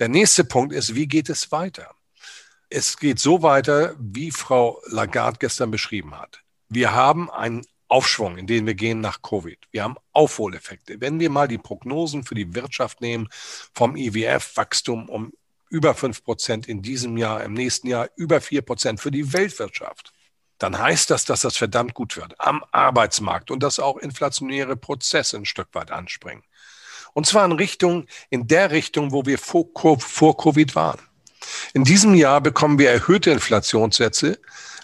Der 0.00 0.08
nächste 0.08 0.42
Punkt 0.42 0.74
ist, 0.74 0.96
wie 0.96 1.06
geht 1.06 1.28
es 1.28 1.52
weiter? 1.52 1.94
Es 2.70 2.96
geht 2.96 3.20
so 3.20 3.40
weiter, 3.44 3.94
wie 4.00 4.32
Frau 4.32 4.82
Lagarde 4.88 5.38
gestern 5.38 5.70
beschrieben 5.70 6.18
hat. 6.18 6.40
Wir 6.68 6.92
haben 6.92 7.30
einen 7.30 7.64
Aufschwung, 7.88 8.36
in 8.36 8.46
den 8.46 8.66
wir 8.66 8.74
gehen 8.74 9.00
nach 9.00 9.22
Covid. 9.22 9.58
Wir 9.70 9.82
haben 9.82 9.96
Aufholeffekte. 10.12 11.00
Wenn 11.00 11.18
wir 11.20 11.30
mal 11.30 11.48
die 11.48 11.58
Prognosen 11.58 12.22
für 12.22 12.34
die 12.34 12.54
Wirtschaft 12.54 13.00
nehmen, 13.00 13.28
vom 13.74 13.96
IWF 13.96 14.56
Wachstum 14.56 15.08
um 15.08 15.32
über 15.70 15.94
fünf 15.94 16.24
Prozent 16.24 16.66
in 16.68 16.82
diesem 16.82 17.16
Jahr, 17.16 17.44
im 17.44 17.54
nächsten 17.54 17.88
Jahr 17.88 18.08
über 18.16 18.40
vier 18.40 18.62
Prozent 18.62 19.00
für 19.00 19.10
die 19.10 19.32
Weltwirtschaft. 19.32 20.12
dann 20.58 20.76
heißt 20.76 21.10
das, 21.10 21.24
dass 21.24 21.42
das 21.42 21.56
verdammt 21.56 21.94
gut 21.94 22.16
wird 22.16 22.34
am 22.38 22.64
Arbeitsmarkt 22.72 23.52
und 23.52 23.62
dass 23.62 23.78
auch 23.78 23.96
inflationäre 23.96 24.76
Prozesse 24.76 25.36
ein 25.36 25.44
Stück 25.44 25.68
weit 25.72 25.92
anspringen. 25.92 26.42
Und 27.14 27.26
zwar 27.26 27.44
in 27.44 27.52
Richtung, 27.52 28.06
in 28.28 28.48
der 28.48 28.72
Richtung, 28.72 29.12
wo 29.12 29.24
wir 29.24 29.38
vor, 29.38 29.68
vor 30.00 30.36
Covid 30.36 30.74
waren. 30.74 30.98
In 31.74 31.84
diesem 31.84 32.14
Jahr 32.14 32.40
bekommen 32.40 32.78
wir 32.78 32.90
erhöhte 32.90 33.30
Inflationssätze, 33.30 34.40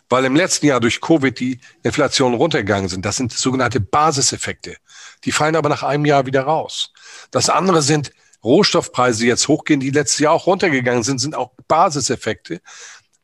weil 0.08 0.24
im 0.24 0.36
letzten 0.36 0.66
Jahr 0.66 0.80
durch 0.80 1.00
Covid 1.00 1.38
die 1.38 1.60
Inflation 1.82 2.34
runtergegangen 2.34 2.88
sind. 2.88 3.04
Das 3.04 3.16
sind 3.16 3.32
sogenannte 3.32 3.80
Basiseffekte. 3.80 4.76
Die 5.24 5.32
fallen 5.32 5.56
aber 5.56 5.68
nach 5.68 5.82
einem 5.82 6.04
Jahr 6.04 6.26
wieder 6.26 6.42
raus. 6.42 6.92
Das 7.30 7.48
andere 7.48 7.82
sind 7.82 8.12
Rohstoffpreise, 8.44 9.22
die 9.22 9.28
jetzt 9.28 9.48
hochgehen, 9.48 9.80
die 9.80 9.90
letztes 9.90 10.20
Jahr 10.20 10.34
auch 10.34 10.46
runtergegangen 10.46 11.02
sind, 11.02 11.18
sind 11.18 11.34
auch 11.34 11.52
Basiseffekte. 11.66 12.60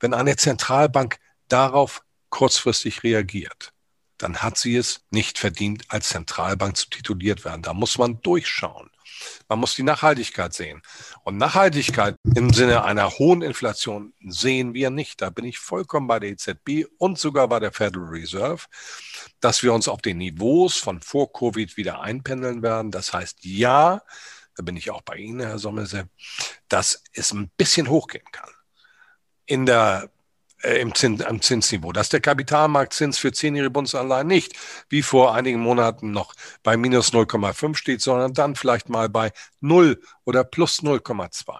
Wenn 0.00 0.14
eine 0.14 0.37
Zentralbank 0.37 1.18
darauf 1.49 2.02
kurzfristig 2.30 3.02
reagiert, 3.02 3.72
dann 4.16 4.38
hat 4.38 4.56
sie 4.56 4.76
es 4.76 5.02
nicht 5.10 5.38
verdient, 5.38 5.84
als 5.88 6.08
Zentralbank 6.08 6.76
zu 6.76 6.88
tituliert 6.88 7.44
werden. 7.44 7.62
Da 7.62 7.75
muss 7.75 7.99
man 7.99 8.20
durchschauen. 8.22 8.89
Man 9.49 9.59
muss 9.59 9.75
die 9.75 9.83
Nachhaltigkeit 9.83 10.53
sehen. 10.53 10.83
Und 11.25 11.37
Nachhaltigkeit 11.37 12.17
im 12.35 12.53
Sinne 12.53 12.85
einer 12.85 13.11
hohen 13.11 13.43
Inflation 13.43 14.12
sehen 14.27 14.75
wir 14.75 14.91
nicht. 14.91 15.21
Da 15.21 15.31
bin 15.31 15.45
ich 15.45 15.59
vollkommen 15.59 16.07
bei 16.07 16.19
der 16.19 16.31
EZB 16.31 16.87
und 16.99 17.19
sogar 17.19 17.49
bei 17.49 17.61
der 17.61 17.73
Federal 17.73 18.09
Reserve, 18.09 18.65
dass 19.41 19.62
wir 19.62 19.73
uns 19.73 19.89
auf 19.89 20.03
den 20.03 20.19
Niveaus 20.19 20.77
von 20.77 21.00
vor 21.00 21.33
Covid 21.33 21.77
wieder 21.77 22.00
einpendeln 22.00 22.62
werden. 22.62 22.91
Das 22.91 23.12
heißt, 23.12 23.45
ja, 23.45 24.03
da 24.57 24.62
bin 24.62 24.77
ich 24.77 24.91
auch 24.91 25.03
bei 25.03 25.17
Ihnen, 25.17 25.41
Herr 25.41 25.59
Sommelse, 25.59 26.09
dass 26.69 27.03
es 27.12 27.33
ein 27.33 27.50
bisschen 27.57 27.89
hochgehen 27.89 28.27
kann. 28.33 28.50
In 29.47 29.67
der 29.67 30.11
im, 30.62 30.95
Zins, 30.95 31.23
im 31.23 31.43
Zinsniveau. 31.43 31.93
Dass 31.93 32.09
der 32.09 32.21
Kapitalmarktzins 32.21 33.19
für 33.19 33.33
zehnjährige 33.33 33.71
Bundesanleihen 33.71 34.26
nicht 34.26 34.55
wie 34.88 35.02
vor 35.02 35.35
einigen 35.35 35.61
Monaten 35.61 36.11
noch 36.11 36.35
bei 36.62 36.76
minus 36.76 37.12
0,5 37.12 37.75
steht, 37.75 38.02
sondern 38.02 38.35
dann 38.35 38.57
vielleicht 38.57 38.88
mal 38.88 39.09
bei 39.09 39.33
0 39.61 40.00
oder 40.25 40.45
plus 40.45 40.83
0,2. 40.83 41.57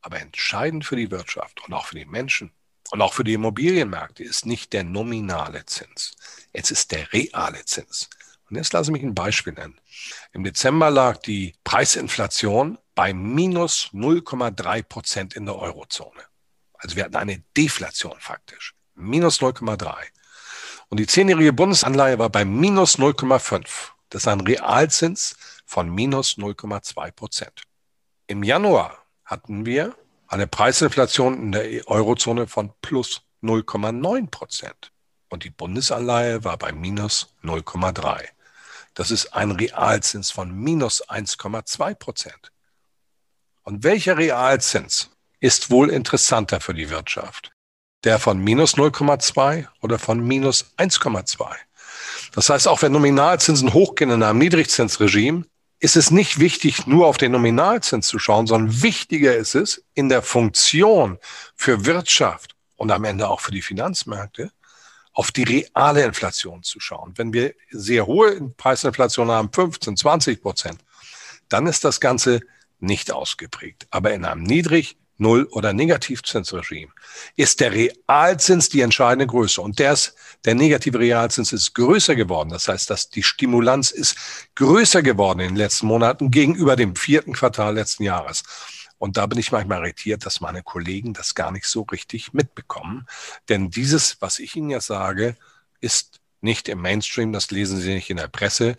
Aber 0.00 0.20
entscheidend 0.20 0.84
für 0.84 0.96
die 0.96 1.10
Wirtschaft 1.10 1.60
und 1.66 1.74
auch 1.74 1.86
für 1.86 1.96
die 1.96 2.06
Menschen 2.06 2.52
und 2.90 3.02
auch 3.02 3.12
für 3.12 3.24
die 3.24 3.34
Immobilienmärkte 3.34 4.22
ist 4.22 4.46
nicht 4.46 4.72
der 4.72 4.84
nominale 4.84 5.66
Zins. 5.66 6.12
Es 6.52 6.70
ist 6.70 6.92
der 6.92 7.12
reale 7.12 7.64
Zins. 7.64 8.08
Und 8.48 8.56
jetzt 8.56 8.72
lasse 8.72 8.90
ich 8.90 8.92
mich 8.92 9.02
ein 9.02 9.14
Beispiel 9.14 9.52
nennen. 9.52 9.78
Im 10.32 10.44
Dezember 10.44 10.90
lag 10.90 11.18
die 11.18 11.54
Preisinflation 11.64 12.78
bei 12.94 13.12
minus 13.12 13.90
0,3 13.92 14.82
Prozent 14.82 15.34
in 15.34 15.44
der 15.44 15.56
Eurozone. 15.56 16.27
Also 16.78 16.96
wir 16.96 17.04
hatten 17.04 17.16
eine 17.16 17.42
Deflation 17.56 18.16
faktisch. 18.18 18.74
Minus 18.94 19.40
0,3. 19.40 19.94
Und 20.88 20.98
die 20.98 21.06
zehnjährige 21.06 21.52
Bundesanleihe 21.52 22.18
war 22.18 22.30
bei 22.30 22.44
minus 22.44 22.98
0,5. 22.98 23.90
Das 24.08 24.22
ist 24.22 24.28
ein 24.28 24.40
Realzins 24.40 25.36
von 25.66 25.90
minus 25.90 26.38
0,2 26.38 27.10
Prozent. 27.12 27.62
Im 28.26 28.42
Januar 28.42 29.04
hatten 29.24 29.66
wir 29.66 29.94
eine 30.28 30.46
Preisinflation 30.46 31.34
in 31.34 31.52
der 31.52 31.88
Eurozone 31.88 32.46
von 32.46 32.72
plus 32.80 33.22
0,9 33.42 34.30
Prozent. 34.30 34.92
Und 35.28 35.44
die 35.44 35.50
Bundesanleihe 35.50 36.44
war 36.44 36.56
bei 36.56 36.72
minus 36.72 37.34
0,3. 37.42 38.24
Das 38.94 39.10
ist 39.10 39.34
ein 39.34 39.52
Realzins 39.52 40.30
von 40.30 40.52
minus 40.52 41.06
1,2 41.08 41.94
Prozent. 41.94 42.52
Und 43.62 43.84
welcher 43.84 44.16
Realzins 44.16 45.10
ist 45.40 45.70
wohl 45.70 45.90
interessanter 45.90 46.60
für 46.60 46.74
die 46.74 46.90
Wirtschaft. 46.90 47.52
Der 48.04 48.18
von 48.18 48.38
minus 48.38 48.76
0,2 48.76 49.66
oder 49.80 49.98
von 49.98 50.20
minus 50.20 50.72
1,2. 50.76 51.54
Das 52.32 52.48
heißt, 52.50 52.68
auch 52.68 52.82
wenn 52.82 52.92
Nominalzinsen 52.92 53.72
hochgehen 53.72 54.10
in 54.10 54.22
einem 54.22 54.38
Niedrigzinsregime, 54.38 55.44
ist 55.80 55.96
es 55.96 56.10
nicht 56.10 56.40
wichtig, 56.40 56.86
nur 56.86 57.06
auf 57.06 57.16
den 57.16 57.32
Nominalzins 57.32 58.08
zu 58.08 58.18
schauen, 58.18 58.46
sondern 58.46 58.82
wichtiger 58.82 59.36
ist 59.36 59.54
es, 59.54 59.84
in 59.94 60.08
der 60.08 60.22
Funktion 60.22 61.18
für 61.54 61.86
Wirtschaft 61.86 62.56
und 62.76 62.90
am 62.90 63.04
Ende 63.04 63.28
auch 63.28 63.40
für 63.40 63.52
die 63.52 63.62
Finanzmärkte, 63.62 64.50
auf 65.12 65.32
die 65.32 65.44
reale 65.44 66.04
Inflation 66.04 66.62
zu 66.62 66.80
schauen. 66.80 67.12
Wenn 67.16 67.32
wir 67.32 67.54
sehr 67.70 68.06
hohe 68.06 68.40
Preisinflation 68.56 69.30
haben, 69.30 69.52
15, 69.52 69.96
20 69.96 70.42
Prozent, 70.42 70.78
dann 71.48 71.66
ist 71.66 71.84
das 71.84 72.00
Ganze 72.00 72.40
nicht 72.78 73.10
ausgeprägt. 73.10 73.86
Aber 73.90 74.12
in 74.12 74.24
einem 74.24 74.42
niedrig 74.42 74.96
Null- 75.18 75.48
oder 75.50 75.72
Negativzinsregime, 75.72 76.92
ist 77.36 77.60
der 77.60 77.72
Realzins 77.72 78.68
die 78.68 78.80
entscheidende 78.80 79.26
Größe. 79.26 79.60
Und 79.60 79.78
der, 79.78 79.92
ist, 79.92 80.14
der 80.44 80.54
negative 80.54 80.98
Realzins 80.98 81.52
ist 81.52 81.74
größer 81.74 82.14
geworden. 82.14 82.50
Das 82.50 82.68
heißt, 82.68 82.88
dass 82.88 83.10
die 83.10 83.22
Stimulanz 83.22 83.90
ist 83.90 84.16
größer 84.54 85.02
geworden 85.02 85.40
in 85.40 85.48
den 85.48 85.56
letzten 85.56 85.86
Monaten 85.86 86.30
gegenüber 86.30 86.76
dem 86.76 86.96
vierten 86.96 87.32
Quartal 87.34 87.74
letzten 87.74 88.04
Jahres. 88.04 88.44
Und 88.98 89.16
da 89.16 89.26
bin 89.26 89.38
ich 89.38 89.52
manchmal 89.52 89.80
irritiert, 89.80 90.26
dass 90.26 90.40
meine 90.40 90.62
Kollegen 90.62 91.14
das 91.14 91.34
gar 91.34 91.52
nicht 91.52 91.66
so 91.66 91.82
richtig 91.82 92.32
mitbekommen. 92.32 93.06
Denn 93.48 93.70
dieses, 93.70 94.20
was 94.20 94.38
ich 94.38 94.56
Ihnen 94.56 94.70
jetzt 94.70 94.86
sage, 94.86 95.36
ist 95.80 96.20
nicht 96.40 96.68
im 96.68 96.80
Mainstream, 96.80 97.32
das 97.32 97.50
lesen 97.50 97.78
Sie 97.78 97.94
nicht 97.94 98.10
in 98.10 98.16
der 98.16 98.28
Presse, 98.28 98.76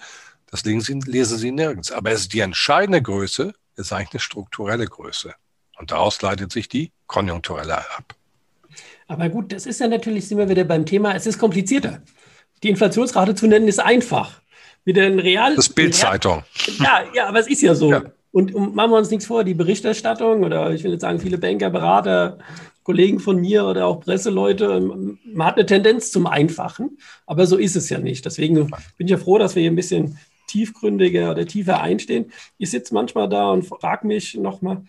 das 0.48 0.64
lesen 0.64 1.02
Sie, 1.02 1.12
lesen 1.12 1.38
Sie 1.38 1.52
nirgends. 1.52 1.92
Aber 1.92 2.12
es 2.12 2.22
ist 2.22 2.34
die 2.34 2.40
entscheidende 2.40 3.02
Größe, 3.02 3.54
ist 3.76 3.94
eigentlich 3.94 4.12
eine 4.12 4.20
strukturelle 4.20 4.86
Größe. 4.86 5.36
Und 5.80 5.92
daraus 5.92 6.22
leitet 6.22 6.52
sich 6.52 6.68
die 6.68 6.92
konjunkturelle 7.08 7.78
ab. 7.78 8.16
Aber 9.08 9.30
gut, 9.30 9.54
das 9.54 9.66
ist 9.66 9.80
ja 9.80 9.88
natürlich, 9.88 10.28
sind 10.28 10.38
wir 10.38 10.50
wieder 10.50 10.66
beim 10.66 10.86
Thema, 10.86 11.16
es 11.16 11.26
ist 11.26 11.40
komplizierter. 11.40 12.02
Die 12.62 12.70
Inflationsrate 12.70 13.34
zu 13.34 13.48
nennen 13.48 13.68
ist 13.68 13.80
einfach. 13.80 14.42
Wieder 14.84 15.06
ein 15.06 15.20
Real. 15.20 15.56
Das 15.56 15.70
Bildzeitung. 15.70 16.44
Ja, 16.80 17.04
ja, 17.16 17.28
aber 17.28 17.40
es 17.40 17.48
ist 17.48 17.62
ja 17.62 17.74
so. 17.74 17.92
Ja. 17.92 18.04
Und, 18.32 18.54
und 18.54 18.76
machen 18.76 18.92
wir 18.92 18.98
uns 18.98 19.10
nichts 19.10 19.26
vor, 19.26 19.44
die 19.44 19.56
Berichterstattung 19.56 20.44
oder 20.44 20.72
ich 20.72 20.84
will 20.84 20.92
jetzt 20.92 21.02
sagen, 21.02 21.20
viele 21.20 21.40
Banker, 21.40 21.70
Berater, 21.70 22.38
Kollegen 22.84 23.20
von 23.20 23.40
mir 23.40 23.66
oder 23.66 23.88
auch 23.88 24.02
Presseleute, 24.02 24.80
man 24.80 25.46
hat 25.46 25.56
eine 25.56 25.66
Tendenz 25.66 26.12
zum 26.12 26.28
Einfachen, 26.28 26.98
aber 27.26 27.48
so 27.48 27.58
ist 27.58 27.76
es 27.76 27.90
ja 27.90 27.98
nicht. 27.98 28.26
Deswegen 28.26 28.56
bin 28.98 29.08
ich 29.08 29.12
ja 29.12 29.18
froh, 29.18 29.40
dass 29.40 29.56
wir 29.56 29.62
hier 29.62 29.72
ein 29.72 29.76
bisschen 29.76 30.20
tiefgründiger 30.48 31.32
oder 31.32 31.46
tiefer 31.46 31.82
einstehen. 31.82 32.32
Ich 32.58 32.72
sitze 32.72 32.94
manchmal 32.94 33.30
da 33.30 33.52
und 33.52 33.64
frage 33.64 34.06
mich 34.06 34.36
nochmal, 34.36 34.84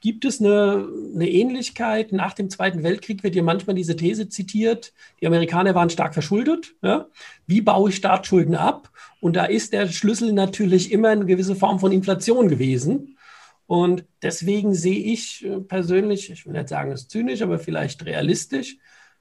Gibt 0.00 0.24
es 0.24 0.40
eine, 0.40 0.88
eine, 1.14 1.28
Ähnlichkeit? 1.28 2.12
Nach 2.12 2.32
dem 2.32 2.48
Zweiten 2.48 2.82
Weltkrieg 2.82 3.22
wird 3.22 3.34
hier 3.34 3.42
manchmal 3.42 3.76
diese 3.76 3.96
These 3.96 4.28
zitiert, 4.30 4.94
die 5.20 5.26
Amerikaner 5.26 5.74
waren 5.74 5.90
stark 5.90 6.14
verschuldet. 6.14 6.74
Ja? 6.82 7.06
Wie 7.46 7.60
baue 7.60 7.90
ich 7.90 7.96
Staatsschulden 7.96 8.54
ab? 8.54 8.90
Und 9.20 9.36
da 9.36 9.44
ist 9.44 9.74
der 9.74 9.88
Schlüssel 9.88 10.32
natürlich 10.32 10.90
immer 10.90 11.10
eine 11.10 11.26
gewisse 11.26 11.54
Form 11.54 11.78
von 11.78 11.92
Inflation 11.92 12.48
gewesen. 12.48 13.18
Und 13.66 14.04
deswegen 14.22 14.74
sehe 14.74 14.98
ich 14.98 15.44
äh, 15.44 15.60
persönlich, 15.60 16.30
ich 16.30 16.46
will 16.46 16.54
nicht 16.54 16.68
sagen, 16.68 16.90
es 16.90 17.02
ist 17.02 17.10
zynisch, 17.10 17.42
aber 17.42 17.58
vielleicht 17.58 18.04
realistisch, 18.04 18.78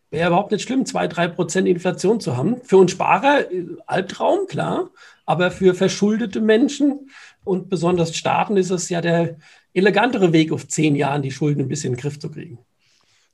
wäre 0.09 0.29
überhaupt 0.29 0.51
nicht 0.51 0.63
schlimm, 0.63 0.85
zwei, 0.85 1.07
drei 1.07 1.27
Prozent 1.27 1.67
Inflation 1.67 2.19
zu 2.19 2.35
haben. 2.35 2.59
Für 2.63 2.77
uns 2.77 2.91
Sparer, 2.91 3.51
äh, 3.51 3.65
Albtraum, 3.85 4.47
klar, 4.47 4.89
aber 5.25 5.51
für 5.51 5.75
verschuldete 5.75 6.41
Menschen 6.41 7.11
und 7.43 7.69
besonders 7.69 8.15
Staaten 8.15 8.57
ist 8.57 8.71
es 8.71 8.89
ja 8.89 9.01
der 9.01 9.37
elegantere 9.73 10.33
Weg, 10.33 10.51
auf 10.51 10.67
zehn 10.67 10.95
Jahren 10.95 11.21
die 11.21 11.31
Schulden 11.31 11.61
ein 11.61 11.67
bisschen 11.67 11.93
in 11.93 11.97
den 11.97 12.01
Griff 12.01 12.19
zu 12.19 12.29
kriegen. 12.29 12.59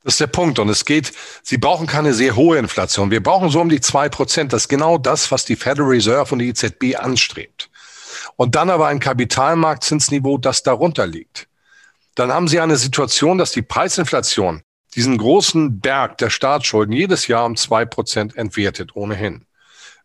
Das 0.04 0.13
ist 0.13 0.19
der 0.19 0.28
Punkt. 0.28 0.60
Und 0.60 0.69
es 0.69 0.86
geht, 0.86 1.12
Sie 1.41 1.58
brauchen 1.58 1.88
keine 1.88 2.13
sehr 2.13 2.36
hohe 2.36 2.58
Inflation. 2.58 3.10
Wir 3.10 3.24
brauchen 3.24 3.50
so 3.50 3.60
um 3.60 3.69
die 3.69 3.82
zwei 3.82 4.08
Prozent. 4.08 4.54
Das 4.54 4.63
ist 4.63 4.69
genau 4.69 4.98
das, 5.00 5.32
was 5.32 5.45
die 5.45 5.56
Federal 5.56 5.89
Reserve 5.89 6.32
und 6.32 6.39
die 6.39 6.50
EZB 6.50 6.95
anstrebt. 6.95 7.69
Und 8.36 8.56
dann 8.56 8.69
aber 8.69 8.88
ein 8.88 9.00
Kapitalmarktzinsniveau, 9.00 10.38
das 10.38 10.62
darunter 10.62 11.08
liegt. 11.08 11.48
Dann 12.13 12.32
haben 12.32 12.48
Sie 12.48 12.60
eine 12.60 12.78
Situation, 12.78 13.38
dass 13.38 13.52
die 13.52 13.63
Preisinflation 13.63 14.62
diesen 14.95 15.17
großen 15.17 15.80
Berg 15.80 16.19
der 16.19 16.30
Staatsschulden 16.30 16.93
jedes 16.93 17.28
Jahr 17.28 17.45
um 17.45 17.56
zwei 17.58 17.84
Prozent 17.86 18.38
entwertet, 18.38 18.95
ohnehin. 18.95 19.45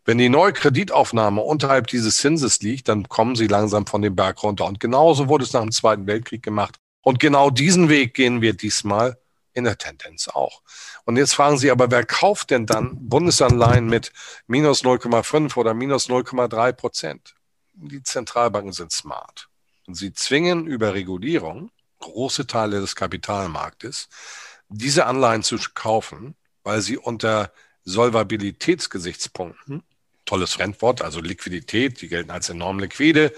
Wenn 0.03 0.17
die 0.17 0.29
neue 0.29 0.53
Kreditaufnahme 0.53 1.41
unterhalb 1.41 1.87
dieses 1.87 2.17
Zinses 2.17 2.61
liegt, 2.61 2.87
dann 2.87 3.07
kommen 3.07 3.35
sie 3.35 3.47
langsam 3.47 3.85
von 3.85 4.01
dem 4.01 4.15
Berg 4.15 4.41
runter. 4.41 4.65
Und 4.65 4.79
genauso 4.79 5.27
wurde 5.27 5.43
es 5.43 5.53
nach 5.53 5.61
dem 5.61 5.71
Zweiten 5.71 6.07
Weltkrieg 6.07 6.41
gemacht. 6.41 6.79
Und 7.01 7.19
genau 7.19 7.49
diesen 7.49 7.89
Weg 7.89 8.15
gehen 8.15 8.41
wir 8.41 8.53
diesmal 8.53 9.17
in 9.53 9.65
der 9.65 9.77
Tendenz 9.77 10.27
auch. 10.27 10.61
Und 11.05 11.17
jetzt 11.17 11.33
fragen 11.33 11.57
Sie 11.57 11.71
aber, 11.71 11.91
wer 11.91 12.05
kauft 12.05 12.51
denn 12.51 12.65
dann 12.65 13.09
Bundesanleihen 13.09 13.87
mit 13.87 14.13
minus 14.47 14.83
0,5 14.83 15.57
oder 15.57 15.73
minus 15.73 16.09
0,3 16.09 16.71
Prozent? 16.73 17.35
Die 17.73 18.01
Zentralbanken 18.01 18.71
sind 18.71 18.91
smart. 18.91 19.49
Und 19.87 19.95
sie 19.95 20.13
zwingen 20.13 20.67
über 20.67 20.93
Regulierung 20.93 21.71
große 21.99 22.47
Teile 22.47 22.81
des 22.81 22.95
Kapitalmarktes, 22.95 24.09
diese 24.69 25.05
Anleihen 25.05 25.43
zu 25.43 25.57
kaufen, 25.73 26.35
weil 26.63 26.81
sie 26.81 26.97
unter 26.97 27.51
Solvabilitätsgesichtspunkten 27.83 29.83
tolles 30.31 30.53
Fremdwort, 30.53 31.01
also 31.01 31.19
Liquidität, 31.19 32.01
die 32.01 32.07
gelten 32.07 32.31
als 32.31 32.49
enorm 32.49 32.79
liquide, 32.79 33.33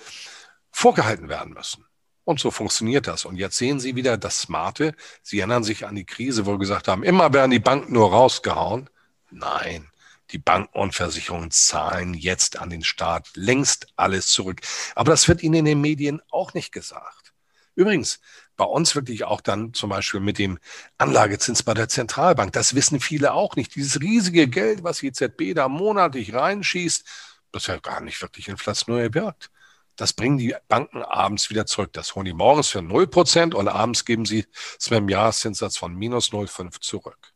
vorgehalten 0.71 1.27
werden 1.27 1.53
müssen. 1.53 1.85
Und 2.23 2.39
so 2.39 2.51
funktioniert 2.51 3.07
das. 3.07 3.25
Und 3.25 3.35
jetzt 3.37 3.57
sehen 3.57 3.79
Sie 3.79 3.95
wieder 3.95 4.15
das 4.15 4.41
Smarte. 4.41 4.93
Sie 5.23 5.39
erinnern 5.39 5.63
sich 5.63 5.87
an 5.87 5.95
die 5.95 6.05
Krise, 6.05 6.45
wo 6.45 6.51
wir 6.51 6.59
gesagt 6.59 6.87
haben, 6.87 7.03
immer 7.03 7.33
werden 7.33 7.49
die 7.49 7.57
Banken 7.59 7.93
nur 7.93 8.11
rausgehauen. 8.11 8.91
Nein, 9.31 9.89
Die 10.29 10.37
Banken 10.37 10.77
und 10.77 10.93
Versicherungen 10.93 11.49
zahlen 11.49 12.13
jetzt 12.13 12.59
an 12.59 12.69
den 12.69 12.83
Staat 12.83 13.29
längst 13.33 13.87
alles 13.95 14.27
zurück. 14.27 14.61
Aber 14.93 15.11
das 15.11 15.27
wird 15.27 15.41
Ihnen 15.41 15.55
in 15.55 15.65
den 15.65 15.81
Medien 15.81 16.21
auch 16.29 16.53
nicht 16.53 16.71
gesagt. 16.71 17.33
Übrigens, 17.75 18.19
bei 18.55 18.65
uns 18.65 18.95
wirklich 18.95 19.23
auch 19.23 19.41
dann 19.41 19.73
zum 19.73 19.89
Beispiel 19.89 20.19
mit 20.19 20.37
dem 20.37 20.59
Anlagezins 20.97 21.63
bei 21.63 21.73
der 21.73 21.89
Zentralbank. 21.89 22.53
Das 22.53 22.75
wissen 22.75 22.99
viele 22.99 23.33
auch 23.33 23.55
nicht. 23.55 23.75
Dieses 23.75 23.99
riesige 23.99 24.47
Geld, 24.47 24.83
was 24.83 24.99
die 24.99 25.07
EZB 25.07 25.55
da 25.55 25.67
monatlich 25.67 26.33
reinschießt, 26.33 27.05
das 27.51 27.67
ja 27.67 27.77
gar 27.77 28.01
nicht 28.01 28.21
wirklich 28.21 28.47
inflationär 28.47 29.13
wirkt. 29.13 29.49
Das 29.95 30.13
bringen 30.13 30.37
die 30.37 30.55
Banken 30.67 31.03
abends 31.03 31.49
wieder 31.49 31.65
zurück. 31.65 31.93
Das 31.93 32.15
holen 32.15 32.25
die 32.25 32.33
morgens 32.33 32.69
für 32.69 32.79
0% 32.79 33.53
und 33.53 33.67
abends 33.67 34.05
geben 34.05 34.25
sie 34.25 34.45
es 34.79 34.89
mit 34.89 34.97
einem 34.97 35.09
Jahreszinssatz 35.09 35.77
von 35.77 35.93
minus 35.95 36.31
0,5 36.31 36.81
zurück. 36.81 37.33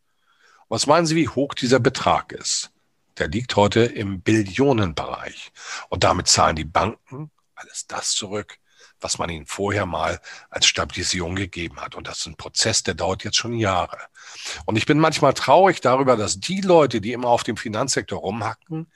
Was 0.70 0.88
meinen 0.88 1.06
Sie, 1.06 1.16
wie 1.16 1.30
hoch 1.30 1.54
dieser 1.54 1.80
Betrag 1.80 2.32
ist? 2.34 2.72
Der 3.20 3.28
liegt 3.28 3.56
heute 3.56 3.82
im 3.82 4.22
Billionenbereich. 4.22 5.52
Und 5.90 6.04
damit 6.04 6.28
zahlen 6.28 6.56
die 6.56 6.66
Banken 6.66 7.32
alles 7.56 7.88
das 7.88 8.12
zurück, 8.12 8.58
was 9.02 9.18
man 9.18 9.30
ihnen 9.30 9.46
vorher 9.46 9.86
mal 9.86 10.20
als 10.50 10.66
Stabilisierung 10.66 11.36
gegeben 11.36 11.80
hat. 11.82 11.96
Und 11.96 12.08
das 12.08 12.20
ist 12.20 12.28
ein 12.28 12.38
Prozess, 12.38 12.84
der 12.84 12.94
dauert 12.94 13.24
jetzt 13.24 13.38
schon 13.38 13.54
Jahre. 13.54 13.98
Und 14.66 14.78
ich 14.78 14.86
bin 14.86 15.00
manchmal 15.00 15.34
traurig 15.34 15.82
darüber, 15.82 16.18
dass 16.18 16.40
die 16.40 16.62
Leute, 16.62 17.02
die 17.02 17.14
immer 17.14 17.30
auf 17.30 17.44
dem 17.44 17.58
Finanzsektor 17.58 18.20
rumhacken, 18.20 18.92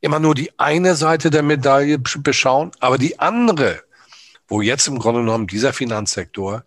immer 0.00 0.20
nur 0.20 0.34
die 0.34 0.58
eine 0.58 0.94
Seite 0.94 1.30
der 1.30 1.42
Medaille 1.42 1.98
beschauen, 1.98 2.72
aber 2.80 2.98
die 2.98 3.18
andere, 3.18 3.82
wo 4.48 4.60
jetzt 4.60 4.86
im 4.88 4.98
Grunde 4.98 5.20
genommen 5.20 5.46
dieser 5.46 5.72
Finanzsektor 5.72 6.64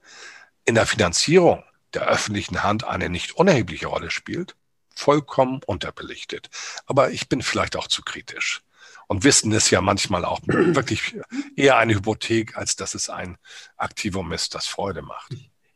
in 0.65 0.75
der 0.75 0.85
Finanzierung 0.85 1.63
der 1.93 2.07
öffentlichen 2.07 2.63
Hand 2.63 2.83
eine 2.83 3.09
nicht 3.09 3.35
unerhebliche 3.37 3.87
Rolle 3.87 4.11
spielt, 4.11 4.55
vollkommen 4.95 5.61
unterbelichtet. 5.65 6.49
Aber 6.85 7.11
ich 7.11 7.29
bin 7.29 7.41
vielleicht 7.41 7.75
auch 7.75 7.87
zu 7.87 8.01
kritisch. 8.01 8.61
Und 9.09 9.23
Wissen 9.23 9.51
ist 9.51 9.71
ja 9.71 9.81
manchmal 9.81 10.23
auch 10.23 10.39
wirklich 10.45 11.15
eher 11.55 11.77
eine 11.77 11.95
Hypothek, 11.95 12.55
als 12.55 12.75
dass 12.75 12.93
es 12.93 13.09
ein 13.09 13.37
Aktivum 13.75 14.31
ist, 14.31 14.53
das 14.53 14.67
Freude 14.67 15.01
macht. 15.01 15.33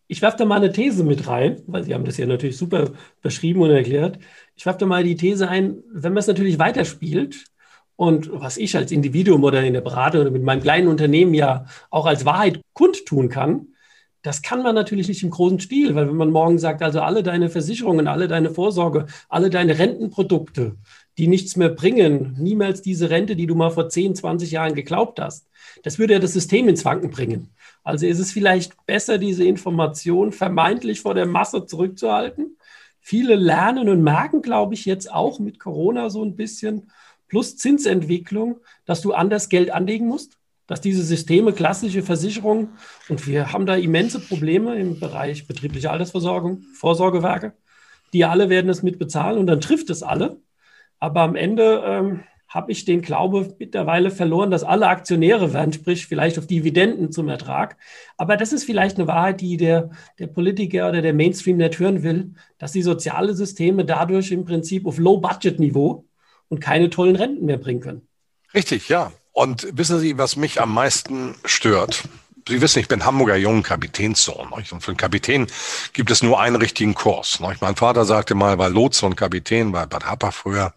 Ich 0.07 0.21
werfe 0.21 0.37
da 0.37 0.45
mal 0.45 0.57
eine 0.57 0.71
These 0.71 1.03
mit 1.03 1.27
rein, 1.27 1.63
weil 1.65 1.83
Sie 1.83 1.95
haben 1.95 2.05
das 2.05 2.17
ja 2.17 2.27
natürlich 2.27 2.57
super 2.57 2.91
beschrieben 3.21 3.61
und 3.61 3.71
erklärt. 3.71 4.19
Ich 4.55 4.65
werfe 4.67 4.79
da 4.79 4.85
mal 4.85 5.03
die 5.03 5.15
These 5.15 5.49
ein, 5.49 5.77
wenn 5.91 6.13
man 6.13 6.19
es 6.19 6.27
natürlich 6.27 6.59
weiterspielt 6.59 7.45
und 7.95 8.29
was 8.31 8.57
ich 8.57 8.77
als 8.77 8.91
Individuum 8.91 9.43
oder 9.43 9.63
in 9.63 9.73
der 9.73 9.81
Beratung 9.81 10.21
oder 10.21 10.31
mit 10.31 10.43
meinem 10.43 10.61
kleinen 10.61 10.87
Unternehmen 10.87 11.33
ja 11.33 11.65
auch 11.89 12.05
als 12.05 12.25
Wahrheit 12.25 12.61
kundtun 12.73 13.29
kann, 13.29 13.69
das 14.21 14.41
kann 14.41 14.61
man 14.63 14.75
natürlich 14.75 15.09
nicht 15.09 15.23
im 15.23 15.31
großen 15.31 15.59
Stil, 15.59 15.95
weil 15.95 16.07
wenn 16.07 16.15
man 16.15 16.31
morgen 16.31 16.57
sagt, 16.57 16.81
also 16.81 17.01
alle 17.01 17.23
deine 17.23 17.49
Versicherungen, 17.49 18.07
alle 18.07 18.27
deine 18.27 18.51
Vorsorge, 18.51 19.07
alle 19.27 19.49
deine 19.49 19.77
Rentenprodukte, 19.77 20.77
die 21.17 21.27
nichts 21.27 21.55
mehr 21.55 21.69
bringen, 21.69 22.35
niemals 22.39 22.81
diese 22.81 23.09
Rente, 23.09 23.35
die 23.35 23.45
du 23.47 23.55
mal 23.55 23.69
vor 23.69 23.89
10, 23.89 24.15
20 24.15 24.51
Jahren 24.51 24.75
geglaubt 24.75 25.19
hast, 25.19 25.47
das 25.83 25.99
würde 25.99 26.13
ja 26.13 26.19
das 26.19 26.33
System 26.33 26.67
ins 26.67 26.85
Wanken 26.85 27.11
bringen. 27.11 27.49
Also 27.83 28.05
ist 28.05 28.19
es 28.19 28.31
vielleicht 28.31 28.85
besser, 28.85 29.17
diese 29.17 29.43
Information 29.43 30.31
vermeintlich 30.31 31.01
vor 31.01 31.13
der 31.13 31.25
Masse 31.25 31.65
zurückzuhalten. 31.65 32.57
Viele 32.99 33.35
lernen 33.35 33.89
und 33.89 34.01
merken, 34.01 34.41
glaube 34.41 34.73
ich, 34.73 34.85
jetzt 34.85 35.11
auch 35.11 35.39
mit 35.39 35.59
Corona 35.59 36.09
so 36.09 36.23
ein 36.23 36.35
bisschen, 36.35 36.91
plus 37.27 37.57
Zinsentwicklung, 37.57 38.59
dass 38.85 39.01
du 39.01 39.13
anders 39.13 39.49
Geld 39.49 39.71
anlegen 39.71 40.07
musst 40.07 40.37
dass 40.67 40.81
diese 40.81 41.03
Systeme, 41.03 41.53
klassische 41.53 42.03
Versicherungen, 42.03 42.69
und 43.09 43.27
wir 43.27 43.51
haben 43.51 43.65
da 43.65 43.75
immense 43.75 44.19
Probleme 44.19 44.75
im 44.79 44.99
Bereich 44.99 45.47
betriebliche 45.47 45.91
Altersversorgung, 45.91 46.63
Vorsorgewerke, 46.73 47.53
die 48.13 48.25
alle 48.25 48.49
werden 48.49 48.69
es 48.69 48.83
mitbezahlen 48.83 49.39
und 49.39 49.47
dann 49.47 49.61
trifft 49.61 49.89
es 49.89 50.03
alle. 50.03 50.37
Aber 51.03 51.19
am 51.19 51.35
Ende 51.35 51.83
ähm, 51.85 52.23
habe 52.47 52.71
ich 52.71 52.85
den 52.85 53.01
Glaube 53.01 53.53
mittlerweile 53.59 54.09
verloren, 54.09 54.51
dass 54.51 54.63
alle 54.63 54.87
Aktionäre 54.87 55.51
werden, 55.51 55.73
sprich 55.73 56.07
vielleicht 56.07 56.39
auf 56.39 56.47
Dividenden 56.47 57.11
zum 57.11 57.27
Ertrag. 57.27 57.75
Aber 58.15 58.37
das 58.37 58.53
ist 58.53 58.63
vielleicht 58.63 58.97
eine 58.97 59.05
Wahrheit, 59.05 59.41
die 59.41 59.57
der, 59.57 59.89
der 60.17 60.27
Politiker 60.27 60.87
oder 60.87 61.01
der 61.01 61.13
Mainstream 61.13 61.57
nicht 61.57 61.77
hören 61.77 62.03
will, 62.03 62.35
dass 62.57 62.71
die 62.71 62.81
sozialen 62.81 63.35
Systeme 63.35 63.83
dadurch 63.83 64.31
im 64.31 64.45
Prinzip 64.45 64.85
auf 64.85 64.97
Low-Budget-Niveau 64.97 66.05
und 66.47 66.61
keine 66.61 66.89
tollen 66.89 67.17
Renten 67.17 67.47
mehr 67.47 67.57
bringen 67.57 67.81
können. 67.81 68.07
Richtig, 68.53 68.87
ja. 68.87 69.11
Und 69.33 69.67
wissen 69.77 69.99
Sie, 69.99 70.17
was 70.17 70.37
mich 70.37 70.61
am 70.61 70.73
meisten 70.73 71.35
stört? 71.43 72.03
Sie 72.47 72.59
wissen, 72.59 72.79
ich 72.79 72.89
bin 72.89 73.05
Hamburger 73.05 73.37
jungen 73.37 73.63
Kapitänssohn. 73.63 74.49
Und 74.51 74.65
für 74.65 74.91
einen 74.91 74.97
Kapitän 74.97 75.47
gibt 75.93 76.11
es 76.11 76.21
nur 76.21 76.41
einen 76.41 76.57
richtigen 76.57 76.93
Kurs. 76.93 77.39
Mein 77.39 77.75
Vater 77.75 78.03
sagte 78.03 78.35
mal, 78.35 78.57
war 78.57 78.69
Lotse 78.69 79.05
und 79.05 79.15
Kapitän 79.15 79.71
bei 79.71 79.85
Bad 79.85 80.05
Happer 80.05 80.31
früher. 80.33 80.73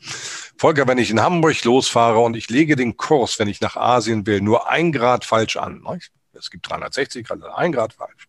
Volker, 0.59 0.87
wenn 0.87 0.99
ich 0.99 1.11
in 1.11 1.21
Hamburg 1.21 1.65
losfahre 1.65 2.21
und 2.21 2.37
ich 2.37 2.49
lege 2.51 2.77
den 2.77 2.97
Kurs, 2.97 3.39
wenn 3.39 3.49
ich 3.49 3.61
nach 3.61 3.77
Asien 3.77 4.27
will, 4.27 4.41
nur 4.41 4.71
ein 4.71 4.93
Grad 4.93 5.25
falsch 5.25 5.57
an. 5.57 5.83
Es 6.35 6.51
gibt 6.51 6.71
360 6.71 7.27
Grad, 7.27 7.43
ein 7.57 7.73
Grad 7.73 7.95
falsch. 7.95 8.29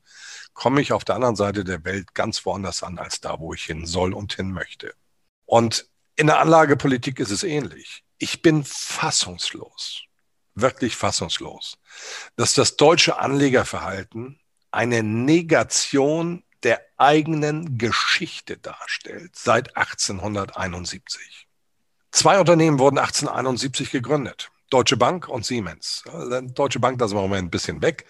Komme 0.54 0.82
ich 0.82 0.92
auf 0.92 1.06
der 1.06 1.16
anderen 1.16 1.36
Seite 1.36 1.64
der 1.64 1.86
Welt 1.86 2.16
ganz 2.16 2.44
woanders 2.44 2.82
an, 2.82 2.98
als 2.98 3.22
da, 3.22 3.40
wo 3.40 3.54
ich 3.54 3.64
hin 3.64 3.86
soll 3.86 4.14
und 4.14 4.34
hin 4.34 4.52
möchte. 4.52 4.94
Und 5.46 5.88
in 6.16 6.26
der 6.26 6.40
Anlagepolitik 6.40 7.20
ist 7.20 7.30
es 7.30 7.44
ähnlich. 7.44 8.04
Ich 8.18 8.42
bin 8.42 8.64
fassungslos 8.64 10.07
wirklich 10.62 10.96
fassungslos, 10.96 11.78
dass 12.36 12.54
das 12.54 12.76
deutsche 12.76 13.20
Anlegerverhalten 13.20 14.40
eine 14.72 15.04
Negation 15.04 16.44
der 16.64 16.82
eigenen 16.98 17.78
Geschichte 17.78 18.58
darstellt 18.58 19.36
seit 19.36 19.78
1871. 19.78 21.48
Zwei 22.12 22.40
Unternehmen 22.40 22.80
wurden 22.80 22.98
1871 22.98 23.92
gegründet. 23.92 24.50
Deutsche 24.70 24.98
Bank 24.98 25.28
und 25.28 25.46
Siemens. 25.46 26.04
Deutsche 26.54 26.80
Bank, 26.80 27.00
das 27.00 27.12
ist 27.12 27.16
im 27.16 27.22
Moment 27.22 27.48
ein 27.48 27.52
bisschen 27.52 27.82
weg 27.82 28.06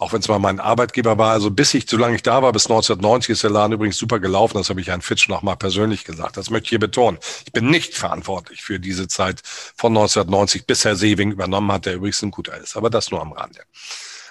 auch 0.00 0.14
wenn 0.14 0.20
es 0.20 0.28
mal 0.28 0.38
mein 0.38 0.60
Arbeitgeber 0.60 1.18
war. 1.18 1.32
Also 1.32 1.50
bis 1.50 1.74
ich, 1.74 1.84
solange 1.88 2.16
ich 2.16 2.22
da 2.22 2.42
war, 2.42 2.52
bis 2.52 2.64
1990 2.64 3.32
ist 3.32 3.42
der 3.42 3.50
Laden 3.50 3.74
übrigens 3.74 3.98
super 3.98 4.18
gelaufen. 4.18 4.56
Das 4.56 4.70
habe 4.70 4.80
ich 4.80 4.88
Herrn 4.88 5.02
Fitsch 5.02 5.28
noch 5.28 5.42
mal 5.42 5.56
persönlich 5.56 6.04
gesagt. 6.04 6.38
Das 6.38 6.48
möchte 6.48 6.64
ich 6.64 6.70
hier 6.70 6.78
betonen. 6.78 7.18
Ich 7.44 7.52
bin 7.52 7.68
nicht 7.68 7.94
verantwortlich 7.94 8.62
für 8.62 8.80
diese 8.80 9.08
Zeit 9.08 9.42
von 9.44 9.92
1990 9.92 10.66
bis 10.66 10.86
Herr 10.86 10.96
Sewing 10.96 11.32
übernommen 11.32 11.70
hat, 11.70 11.84
der 11.84 11.96
übrigens 11.96 12.22
ein 12.22 12.30
guter 12.30 12.56
ist. 12.56 12.78
Aber 12.78 12.88
das 12.88 13.10
nur 13.10 13.20
am 13.20 13.32
Rande. 13.32 13.60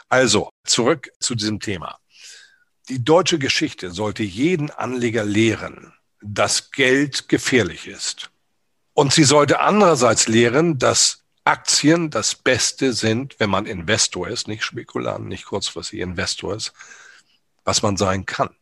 Also, 0.10 0.50
zurück 0.66 1.12
zu 1.20 1.36
diesem 1.36 1.60
Thema. 1.60 2.00
Die 2.90 3.04
deutsche 3.04 3.38
Geschichte 3.38 3.92
sollte 3.92 4.24
jeden 4.24 4.72
Anleger 4.72 5.24
lehren, 5.24 5.94
dass 6.24 6.72
Geld 6.72 7.30
gefährlich 7.30 7.88
ist. 7.88 8.32
Und 8.94 9.14
sie 9.14 9.24
sollte 9.24 9.60
andererseits 9.60 10.28
lehren, 10.28 10.80
dass 10.80 11.19
Aktien 11.50 12.12
das 12.12 12.36
Beste 12.36 12.94
sind, 12.94 13.40
wenn 13.40 13.50
man 13.50 13.66
Investor 13.66 14.28
ist, 14.28 14.48
nicht 14.48 14.64
Spekulant, 14.64 15.28
nicht 15.28 15.46
kurzfristig 15.46 16.00
Investor 16.00 16.56
ist, 16.56 16.74
was 17.64 17.82
man 17.82 17.98
sein 17.98 18.28
kann. 18.28 18.56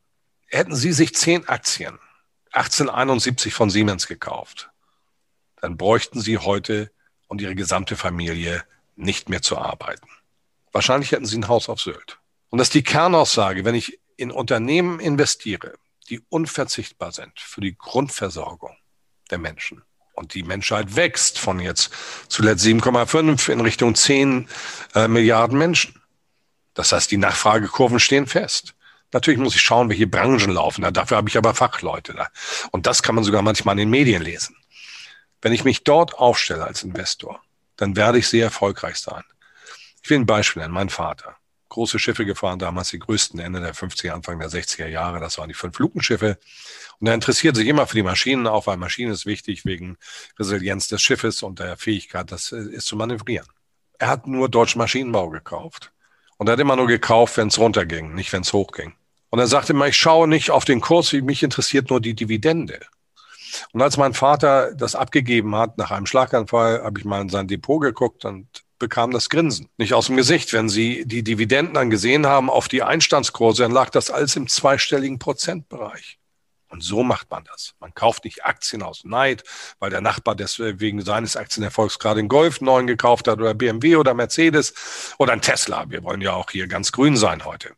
Hätten 0.46 0.74
Sie 0.74 0.94
sich 0.94 1.14
zehn 1.14 1.46
Aktien 1.50 2.00
1871 2.54 3.54
von 3.54 3.70
Siemens 3.70 4.08
gekauft, 4.08 4.70
dann 5.58 5.76
bräuchten 5.76 6.22
Sie 6.22 6.38
heute 6.38 6.90
und 7.28 7.42
Ihre 7.42 7.56
gesamte 7.56 7.98
Familie 7.98 8.64
nicht 8.96 9.28
mehr 9.28 9.42
zu 9.42 9.58
arbeiten. 9.58 10.08
Wahrscheinlich 10.72 11.12
hätten 11.12 11.26
Sie 11.26 11.38
ein 11.38 11.50
Haus 11.50 11.68
auf 11.68 11.82
Sylt. 11.82 12.20
Und 12.48 12.60
das 12.60 12.68
ist 12.68 12.74
die 12.74 12.84
Kernaussage, 12.84 13.66
wenn 13.66 13.76
ich 13.76 14.00
in 14.16 14.32
Unternehmen 14.32 15.02
investiere, 15.02 15.74
die 16.08 16.22
unverzichtbar 16.30 17.12
sind 17.12 17.38
für 17.38 17.60
die 17.60 17.76
Grundversorgung 17.78 18.78
der 19.30 19.40
Menschen, 19.40 19.84
und 20.18 20.34
die 20.34 20.44
Menschheit 20.44 20.96
wächst 20.96 21.38
von 21.38 21.60
jetzt 21.60 21.92
zuletzt 22.28 22.66
7,5 22.66 23.50
in 23.52 23.62
Richtung 23.62 23.96
10 23.96 24.50
äh, 24.96 25.08
Milliarden 25.08 25.58
Menschen. 25.58 26.02
Das 26.74 26.92
heißt, 26.92 27.12
die 27.12 27.18
Nachfragekurven 27.18 28.00
stehen 28.00 28.26
fest. 28.26 28.74
Natürlich 29.14 29.40
muss 29.40 29.56
ich 29.56 29.62
schauen, 29.62 29.90
welche 29.90 30.08
Branchen 30.08 30.52
laufen. 30.52 30.82
Da. 30.82 30.92
Dafür 30.92 31.18
habe 31.18 31.30
ich 31.30 31.38
aber 31.38 31.54
Fachleute 31.54 32.14
da. 32.14 32.28
Und 32.72 32.88
das 32.88 33.04
kann 33.04 33.16
man 33.16 33.24
sogar 33.24 33.42
manchmal 33.42 33.74
in 33.74 33.80
den 33.80 33.90
Medien 33.90 34.22
lesen. 34.22 34.56
Wenn 35.42 35.54
ich 35.54 35.64
mich 35.64 35.84
dort 35.84 36.16
aufstelle 36.16 36.66
als 36.66 36.84
Investor, 36.84 37.42
dann 37.78 37.96
werde 37.96 38.18
ich 38.18 38.28
sehr 38.28 38.46
erfolgreich 38.46 38.98
sein. 38.98 39.24
Ich 40.02 40.10
will 40.10 40.18
ein 40.18 40.26
Beispiel 40.26 40.64
nennen. 40.64 40.74
Mein 40.74 40.90
Vater 40.90 41.37
große 41.78 42.00
Schiffe 42.00 42.26
gefahren, 42.26 42.58
damals 42.58 42.90
die 42.90 42.98
größten 42.98 43.40
Ende 43.40 43.62
der 43.62 43.76
50er, 43.76 44.10
Anfang 44.10 44.40
der 44.40 44.50
60er 44.50 44.88
Jahre. 44.88 45.20
Das 45.20 45.38
waren 45.38 45.48
die 45.48 45.54
fünf 45.54 45.78
Lukenschiffe. 45.78 46.40
Und 47.00 47.06
er 47.06 47.14
interessiert 47.14 47.56
sich 47.56 47.68
immer 47.68 47.86
für 47.86 47.96
die 47.96 48.04
Maschinen, 48.04 48.48
auch 48.48 48.66
weil 48.66 48.78
Maschinen 48.78 49.12
ist 49.12 49.28
wichtig 49.28 49.64
wegen 49.64 49.98
Resilienz 50.40 50.88
des 50.88 51.04
Schiffes 51.04 51.44
und 51.44 51.60
der 51.60 51.78
Fähigkeit, 51.78 52.32
das 52.32 52.52
äh, 52.52 52.58
ist 52.58 52.88
zu 52.88 52.96
manövrieren. 52.96 53.48
Er 54.00 54.08
hat 54.08 54.26
nur 54.26 54.50
deutschen 54.50 54.80
Maschinenbau 54.80 55.30
gekauft. 55.30 55.92
Und 56.38 56.50
er 56.50 56.54
hat 56.54 56.60
immer 56.60 56.76
nur 56.76 56.88
gekauft, 56.88 57.38
wenn 57.38 57.50
es 57.50 57.60
runterging, 57.60 58.16
nicht 58.16 58.34
wenn 58.34 58.42
es 58.42 58.54
hochging. 58.54 58.94
Und 59.30 59.40
er 59.40 59.48
sagte 59.48 59.74
immer, 59.74 59.88
ich 59.88 59.98
schaue 59.98 60.28
nicht 60.28 60.50
auf 60.50 60.66
den 60.66 60.82
Kurs, 60.82 61.14
mich 61.14 61.44
interessiert 61.44 61.92
nur 61.92 62.02
die 62.02 62.16
Dividende. 62.16 62.80
Und 63.72 63.82
als 63.82 63.98
mein 63.98 64.14
Vater 64.14 64.74
das 64.74 64.96
abgegeben 64.96 65.56
hat, 65.56 65.78
nach 65.78 65.92
einem 65.92 66.08
Schlaganfall, 66.08 66.84
habe 66.84 67.00
ich 67.00 67.06
mal 67.06 67.22
in 67.22 67.30
sein 67.30 67.48
Depot 67.48 67.82
geguckt 67.82 68.26
und 68.26 68.48
bekam 68.80 69.12
das 69.12 69.30
Grinsen 69.30 69.70
nicht 69.78 69.94
aus 69.94 70.08
dem 70.08 70.18
Gesicht. 70.18 70.54
Wenn 70.54 70.70
Sie 70.70 71.06
die 71.06 71.24
Dividenden 71.24 71.74
dann 71.74 71.90
gesehen 71.90 72.26
haben 72.26 72.50
auf 72.50 72.68
die 72.68 72.84
Einstandskurse, 72.84 73.64
dann 73.64 73.72
lag 73.72 73.90
das 73.90 74.12
alles 74.12 74.36
im 74.36 74.48
zweistelligen 74.48 75.20
Prozentbereich. 75.20 76.20
Und 76.70 76.84
so 76.84 77.02
macht 77.04 77.32
man 77.32 77.46
das. 77.46 77.76
Man 77.80 77.94
kauft 77.94 78.26
nicht 78.26 78.46
Aktien 78.46 78.84
aus 78.84 79.04
Neid, 79.06 79.44
weil 79.80 79.90
der 79.90 80.02
Nachbar 80.02 80.36
deswegen 80.36 81.02
seines 81.02 81.38
Aktienerfolgs 81.38 81.98
gerade 81.98 82.20
einen 82.20 82.28
Golf 82.28 82.60
9 82.60 82.88
gekauft 82.88 83.28
hat 83.28 83.40
oder 83.40 83.54
BMW 83.54 83.96
oder 83.96 84.14
Mercedes 84.14 84.74
oder 85.18 85.34
ein 85.34 85.42
Tesla. 85.42 85.90
Wir 85.90 86.04
wollen 86.04 86.22
ja 86.22 86.34
auch 86.34 86.52
hier 86.52 86.68
ganz 86.68 86.92
grün 86.92 87.16
sein 87.16 87.46
heute. 87.46 87.74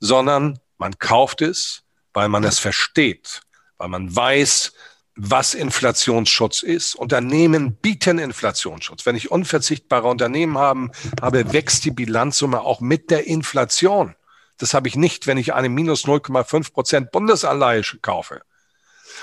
Sondern 0.00 0.58
man 0.78 0.98
kauft 0.98 1.42
es, 1.42 1.82
weil 2.14 2.28
man 2.28 2.44
es 2.44 2.58
versteht, 2.58 3.42
weil 3.76 3.88
man 3.88 4.14
weiß, 4.14 4.72
was 5.16 5.54
Inflationsschutz 5.54 6.62
ist. 6.62 6.94
Unternehmen 6.94 7.74
bieten 7.76 8.18
Inflationsschutz. 8.18 9.06
Wenn 9.06 9.16
ich 9.16 9.30
unverzichtbare 9.30 10.06
Unternehmen 10.08 10.58
haben, 10.58 10.92
habe, 11.20 11.52
wächst 11.52 11.84
die 11.84 11.90
Bilanzsumme 11.90 12.60
auch 12.60 12.80
mit 12.80 13.10
der 13.10 13.26
Inflation. 13.26 14.14
Das 14.58 14.74
habe 14.74 14.88
ich 14.88 14.96
nicht, 14.96 15.26
wenn 15.26 15.38
ich 15.38 15.54
eine 15.54 15.70
minus 15.70 16.04
0,5 16.04 16.72
Prozent 16.72 17.12
Bundesanleihe 17.12 17.82
kaufe. 18.02 18.42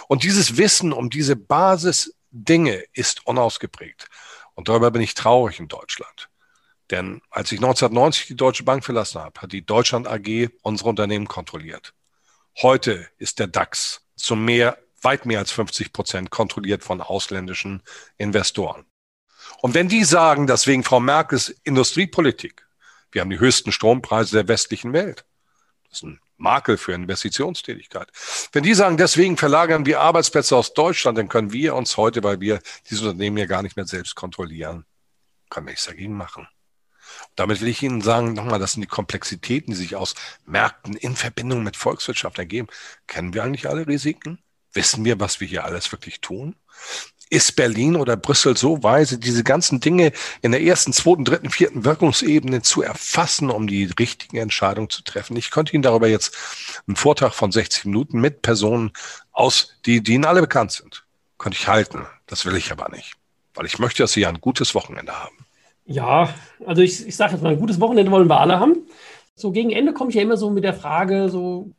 Und 0.08 0.24
dieses 0.24 0.58
Wissen 0.58 0.92
um 0.94 1.10
diese 1.10 1.36
Basisdinge 1.36 2.84
ist 2.94 3.26
unausgeprägt. 3.26 4.08
Und 4.56 4.70
darüber 4.70 4.92
bin 4.92 5.02
ich 5.02 5.14
traurig 5.14 5.60
in 5.60 5.68
Deutschland. 5.68 6.30
Denn 6.92 7.22
als 7.30 7.52
ich 7.52 7.60
1990 7.60 8.28
die 8.28 8.36
Deutsche 8.36 8.64
Bank 8.64 8.84
verlassen 8.84 9.22
habe, 9.22 9.40
hat 9.42 9.52
die 9.52 9.66
Deutschland 9.66 10.08
AG 10.08 10.50
unsere 10.62 10.90
Unternehmen 10.90 11.28
kontrolliert. 11.28 11.94
Heute 12.62 13.08
ist 13.18 13.40
der 13.40 13.48
DAX 13.48 14.02
zu 14.16 14.36
mehr, 14.36 14.78
weit 15.04 15.26
mehr 15.26 15.40
als 15.40 15.52
50 15.52 15.94
Prozent 15.94 16.30
kontrolliert 16.30 16.84
von 16.84 17.02
ausländischen 17.02 17.82
Investoren. 18.18 18.86
Und 19.62 19.74
wenn 19.74 19.90
die 19.90 20.04
sagen, 20.04 20.48
dass 20.48 20.68
wegen 20.68 20.84
Frau 20.84 21.00
Merkels 21.00 21.50
Industriepolitik 21.64 22.66
wir 23.14 23.22
haben 23.22 23.30
die 23.30 23.40
höchsten 23.40 23.72
Strompreise 23.72 24.36
der 24.36 24.48
westlichen 24.48 24.92
Welt. 24.92 25.26
Das 25.90 26.00
ist 26.00 26.04
ein 26.04 26.20
Makel 26.38 26.78
für 26.78 26.94
Investitionstätigkeit. 26.94 28.12
Wenn 28.52 28.64
die 28.64 28.74
sagen, 28.74 28.98
deswegen 28.98 29.38
verlagern 29.38 29.86
wir 29.86 30.02
Arbeitsplätze 30.02 30.58
aus 30.58 30.74
Deutschland, 30.74 31.18
dann 31.18 31.30
können 31.30 31.54
wir 31.54 31.76
uns 31.76 31.96
heute, 31.96 32.24
weil 32.24 32.42
wir 32.42 32.60
dieses 32.90 33.04
Unternehmen 33.04 33.38
ja 33.38 33.46
gar 33.46 33.62
nicht 33.62 33.78
mehr 33.78 33.86
selbst 33.86 34.16
kontrollieren, 34.16 34.86
können 35.50 35.68
wir 35.68 35.72
nichts 35.72 35.86
dagegen 35.86 36.18
machen. 36.18 36.48
Und 37.28 37.34
damit 37.36 37.62
will 37.62 37.68
ich 37.68 37.84
Ihnen 37.84 38.02
sagen, 38.02 38.34
nochmal, 38.34 38.60
das 38.60 38.74
sind 38.74 38.82
die 38.82 38.88
Komplexitäten, 38.88 39.74
die 39.74 39.80
sich 39.80 39.96
aus 39.96 40.16
Märkten 40.46 40.96
in 40.96 41.16
Verbindung 41.16 41.64
mit 41.64 41.78
Volkswirtschaft 41.78 42.40
ergeben. 42.40 42.68
Kennen 43.06 43.34
wir 43.36 43.44
eigentlich 43.44 43.70
alle 43.70 43.86
Risiken? 43.86 44.40
Wissen 44.74 45.06
wir, 45.06 45.20
was 45.20 45.40
wir 45.40 45.48
hier 45.48 45.66
alles 45.66 45.92
wirklich 45.92 46.20
tun? 46.22 46.56
ist 47.34 47.56
Berlin 47.56 47.96
oder 47.96 48.16
Brüssel 48.16 48.56
so 48.56 48.84
weise, 48.84 49.18
diese 49.18 49.44
ganzen 49.44 49.80
Dinge 49.80 50.12
in 50.44 50.52
der 50.52 50.62
ersten, 50.62 50.94
zweiten, 50.94 51.26
dritten, 51.26 51.50
vierten 51.50 51.84
Wirkungsebene 51.84 52.62
zu 52.62 52.84
erfassen, 52.84 53.50
um 53.50 53.66
die 53.66 53.86
richtigen 53.98 54.38
Entscheidungen 54.38 54.92
zu 54.92 55.04
treffen. 55.04 55.36
Ich 55.36 55.50
könnte 55.50 55.74
Ihnen 55.74 55.82
darüber 55.82 56.08
jetzt 56.08 56.38
einen 56.88 56.96
Vortrag 56.96 57.34
von 57.34 57.52
60 57.52 57.86
Minuten 57.86 58.22
mit 58.22 58.44
Personen 58.44 58.92
aus, 59.32 59.74
die, 59.88 60.04
die 60.04 60.14
Ihnen 60.14 60.26
alle 60.26 60.42
bekannt 60.42 60.74
sind, 60.74 61.06
könnte 61.40 61.58
ich 61.58 61.68
halten. 61.68 62.06
Das 62.28 62.46
will 62.46 62.56
ich 62.56 62.72
aber 62.72 62.90
nicht, 62.90 63.14
weil 63.56 63.66
ich 63.66 63.80
möchte, 63.80 64.04
dass 64.04 64.14
Sie 64.14 64.28
ein 64.28 64.40
gutes 64.40 64.76
Wochenende 64.76 65.20
haben. 65.20 65.36
Ja, 65.86 66.34
also 66.68 66.84
ich, 66.84 67.08
ich 67.08 67.16
sage 67.16 67.34
jetzt 67.34 67.42
mal, 67.42 67.54
ein 67.54 67.60
gutes 67.60 67.80
Wochenende 67.80 68.12
wollen 68.12 68.30
wir 68.30 68.40
alle 68.40 68.60
haben. 68.60 68.88
So 69.36 69.52
gegen 69.52 69.72
Ende 69.72 69.94
komme 69.94 70.12
ich 70.12 70.16
ja 70.16 70.22
immer 70.22 70.38
so 70.38 70.52
mit 70.52 70.64
der 70.64 70.76
Frage, 70.76 71.30
so 71.30 71.72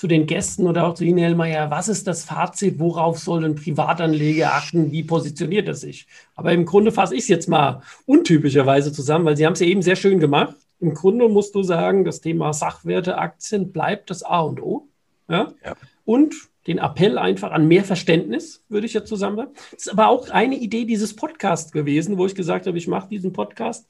zu 0.00 0.06
den 0.06 0.24
Gästen 0.24 0.66
oder 0.66 0.86
auch 0.86 0.94
zu 0.94 1.04
Ihnen, 1.04 1.18
Helmeier, 1.18 1.70
was 1.70 1.88
ist 1.88 2.06
das 2.06 2.24
Fazit, 2.24 2.78
worauf 2.78 3.18
soll 3.18 3.44
ein 3.44 3.54
Privatanleger 3.54 4.54
achten, 4.54 4.90
wie 4.92 5.02
positioniert 5.02 5.68
er 5.68 5.74
sich? 5.74 6.06
Aber 6.34 6.52
im 6.52 6.64
Grunde 6.64 6.90
fasse 6.90 7.14
ich 7.14 7.20
es 7.20 7.28
jetzt 7.28 7.50
mal 7.50 7.82
untypischerweise 8.06 8.94
zusammen, 8.94 9.26
weil 9.26 9.36
Sie 9.36 9.44
haben 9.44 9.52
es 9.52 9.60
ja 9.60 9.66
eben 9.66 9.82
sehr 9.82 9.96
schön 9.96 10.18
gemacht. 10.18 10.56
Im 10.80 10.94
Grunde 10.94 11.28
musst 11.28 11.54
du 11.54 11.62
sagen, 11.62 12.06
das 12.06 12.22
Thema 12.22 12.54
Sachwerte, 12.54 13.18
Aktien 13.18 13.72
bleibt 13.72 14.08
das 14.08 14.22
A 14.22 14.40
und 14.40 14.62
O. 14.62 14.88
Ja? 15.28 15.52
ja. 15.62 15.74
Und 16.06 16.34
den 16.66 16.78
Appell 16.78 17.16
einfach 17.16 17.52
an 17.52 17.68
mehr 17.68 17.84
Verständnis, 17.84 18.64
würde 18.68 18.86
ich 18.86 18.92
jetzt 18.92 19.08
zusammenfassen. 19.08 19.54
Das 19.72 19.86
ist 19.86 19.92
aber 19.92 20.08
auch 20.08 20.28
eine 20.28 20.56
Idee 20.56 20.84
dieses 20.84 21.16
Podcasts 21.16 21.72
gewesen, 21.72 22.18
wo 22.18 22.26
ich 22.26 22.34
gesagt 22.34 22.66
habe, 22.66 22.76
ich 22.76 22.86
mache 22.86 23.08
diesen 23.08 23.32
Podcast, 23.32 23.88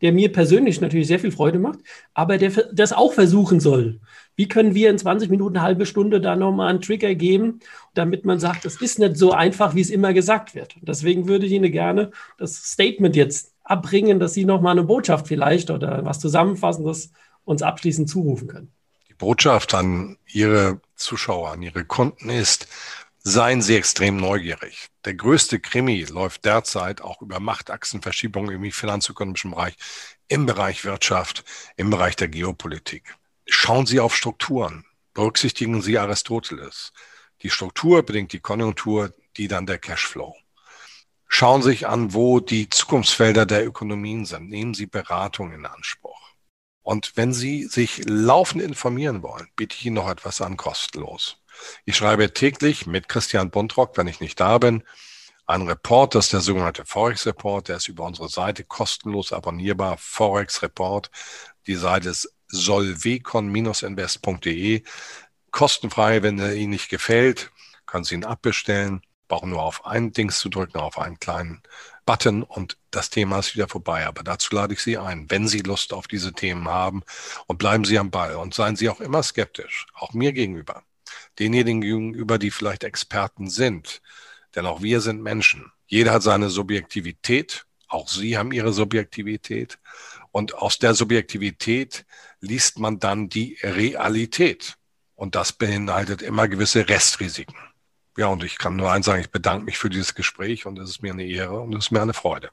der 0.00 0.12
mir 0.12 0.30
persönlich 0.30 0.80
natürlich 0.80 1.08
sehr 1.08 1.18
viel 1.18 1.32
Freude 1.32 1.58
macht, 1.58 1.80
aber 2.14 2.38
der 2.38 2.50
das 2.72 2.92
auch 2.92 3.12
versuchen 3.12 3.58
soll. 3.58 4.00
Wie 4.36 4.48
können 4.48 4.74
wir 4.74 4.88
in 4.88 4.98
20 4.98 5.30
Minuten, 5.30 5.56
eine 5.56 5.66
halbe 5.66 5.84
Stunde 5.84 6.20
da 6.20 6.36
nochmal 6.36 6.70
einen 6.70 6.80
Trigger 6.80 7.14
geben, 7.14 7.58
damit 7.94 8.24
man 8.24 8.38
sagt, 8.38 8.64
es 8.64 8.80
ist 8.80 8.98
nicht 8.98 9.16
so 9.16 9.32
einfach, 9.32 9.74
wie 9.74 9.80
es 9.80 9.90
immer 9.90 10.14
gesagt 10.14 10.54
wird. 10.54 10.76
Deswegen 10.80 11.28
würde 11.28 11.46
ich 11.46 11.52
Ihnen 11.52 11.72
gerne 11.72 12.12
das 12.38 12.54
Statement 12.54 13.16
jetzt 13.16 13.52
abbringen, 13.64 14.20
dass 14.20 14.34
Sie 14.34 14.44
nochmal 14.44 14.72
eine 14.72 14.84
Botschaft 14.84 15.26
vielleicht 15.26 15.70
oder 15.70 16.04
was 16.04 16.20
Zusammenfassendes 16.20 17.12
uns 17.44 17.62
abschließend 17.62 18.08
zurufen 18.08 18.48
können. 18.48 18.72
Botschaft 19.12 19.74
an 19.74 20.18
Ihre 20.26 20.80
Zuschauer, 20.96 21.52
an 21.52 21.62
Ihre 21.62 21.84
Kunden 21.84 22.30
ist, 22.30 22.66
seien 23.18 23.62
Sie 23.62 23.76
extrem 23.76 24.16
neugierig. 24.16 24.88
Der 25.04 25.14
größte 25.14 25.60
Krimi 25.60 26.04
läuft 26.04 26.44
derzeit 26.44 27.00
auch 27.00 27.22
über 27.22 27.40
Machtachsenverschiebungen 27.40 28.62
im 28.62 28.72
finanzökonomischen 28.72 29.52
Bereich, 29.52 29.76
im 30.28 30.46
Bereich 30.46 30.84
Wirtschaft, 30.84 31.44
im 31.76 31.90
Bereich 31.90 32.16
der 32.16 32.28
Geopolitik. 32.28 33.14
Schauen 33.46 33.86
Sie 33.86 34.00
auf 34.00 34.16
Strukturen. 34.16 34.84
Berücksichtigen 35.14 35.82
Sie 35.82 35.98
Aristoteles. 35.98 36.92
Die 37.42 37.50
Struktur 37.50 38.02
bedingt 38.02 38.32
die 38.32 38.40
Konjunktur, 38.40 39.12
die 39.36 39.48
dann 39.48 39.66
der 39.66 39.78
Cashflow. 39.78 40.34
Schauen 41.28 41.62
Sie 41.62 41.70
sich 41.70 41.86
an, 41.88 42.14
wo 42.14 42.40
die 42.40 42.68
Zukunftsfelder 42.68 43.46
der 43.46 43.66
Ökonomien 43.66 44.26
sind. 44.26 44.48
Nehmen 44.48 44.74
Sie 44.74 44.86
Beratung 44.86 45.52
in 45.52 45.66
Anspruch. 45.66 46.21
Und 46.82 47.16
wenn 47.16 47.32
Sie 47.32 47.64
sich 47.64 48.02
laufend 48.06 48.62
informieren 48.62 49.22
wollen, 49.22 49.48
biete 49.56 49.76
ich 49.76 49.86
Ihnen 49.86 49.96
noch 49.96 50.08
etwas 50.08 50.40
an, 50.40 50.56
kostenlos. 50.56 51.38
Ich 51.84 51.96
schreibe 51.96 52.32
täglich 52.32 52.86
mit 52.86 53.08
Christian 53.08 53.50
Buntrock, 53.50 53.96
wenn 53.96 54.08
ich 54.08 54.20
nicht 54.20 54.40
da 54.40 54.58
bin, 54.58 54.82
einen 55.46 55.68
Report, 55.68 56.14
das 56.14 56.26
ist 56.26 56.32
der 56.32 56.40
sogenannte 56.40 56.84
Forex 56.84 57.26
Report, 57.26 57.68
der 57.68 57.76
ist 57.76 57.88
über 57.88 58.04
unsere 58.04 58.28
Seite 58.28 58.64
kostenlos 58.64 59.32
abonnierbar, 59.32 59.96
Forex 59.98 60.62
Report. 60.62 61.10
Die 61.66 61.74
Seite 61.74 62.10
ist 62.10 62.32
solvecon-invest.de. 62.48 64.82
Kostenfrei, 65.50 66.22
wenn 66.22 66.38
er 66.38 66.54
Ihnen 66.54 66.70
nicht 66.70 66.88
gefällt, 66.88 67.50
können 67.86 68.04
Sie 68.04 68.14
ihn 68.14 68.24
abbestellen, 68.24 69.02
brauchen 69.28 69.50
nur 69.50 69.62
auf 69.62 69.84
ein 69.84 70.12
Dings 70.12 70.38
zu 70.38 70.48
drücken, 70.48 70.78
auf 70.78 70.98
einen 70.98 71.18
kleinen 71.18 71.62
Button 72.04 72.42
und 72.42 72.76
das 72.90 73.10
Thema 73.10 73.38
ist 73.38 73.54
wieder 73.54 73.68
vorbei. 73.68 74.06
Aber 74.06 74.22
dazu 74.22 74.54
lade 74.54 74.74
ich 74.74 74.80
Sie 74.80 74.98
ein, 74.98 75.30
wenn 75.30 75.48
Sie 75.48 75.60
Lust 75.60 75.92
auf 75.92 76.08
diese 76.08 76.32
Themen 76.32 76.68
haben 76.68 77.02
und 77.46 77.58
bleiben 77.58 77.84
Sie 77.84 77.98
am 77.98 78.10
Ball 78.10 78.36
und 78.36 78.54
seien 78.54 78.76
Sie 78.76 78.88
auch 78.88 79.00
immer 79.00 79.22
skeptisch, 79.22 79.86
auch 79.94 80.12
mir 80.12 80.32
gegenüber, 80.32 80.82
denjenigen 81.38 81.80
gegenüber, 81.80 82.38
die 82.38 82.50
vielleicht 82.50 82.84
Experten 82.84 83.48
sind. 83.48 84.02
Denn 84.54 84.66
auch 84.66 84.82
wir 84.82 85.00
sind 85.00 85.22
Menschen. 85.22 85.72
Jeder 85.86 86.12
hat 86.12 86.22
seine 86.22 86.50
Subjektivität. 86.50 87.66
Auch 87.88 88.08
Sie 88.08 88.36
haben 88.36 88.52
Ihre 88.52 88.72
Subjektivität. 88.72 89.78
Und 90.30 90.54
aus 90.54 90.78
der 90.78 90.94
Subjektivität 90.94 92.06
liest 92.40 92.78
man 92.78 92.98
dann 92.98 93.28
die 93.28 93.58
Realität. 93.62 94.76
Und 95.14 95.34
das 95.34 95.52
beinhaltet 95.52 96.22
immer 96.22 96.48
gewisse 96.48 96.88
Restrisiken. 96.88 97.54
Ja, 98.16 98.26
und 98.26 98.44
ich 98.44 98.58
kann 98.58 98.76
nur 98.76 98.90
eins 98.90 99.06
sagen, 99.06 99.20
ich 99.20 99.30
bedanke 99.30 99.64
mich 99.64 99.78
für 99.78 99.88
dieses 99.88 100.14
Gespräch 100.14 100.66
und 100.66 100.78
es 100.78 100.90
ist 100.90 101.02
mir 101.02 101.12
eine 101.12 101.24
Ehre 101.24 101.60
und 101.60 101.74
es 101.74 101.86
ist 101.86 101.90
mir 101.90 102.02
eine 102.02 102.12
Freude. 102.12 102.50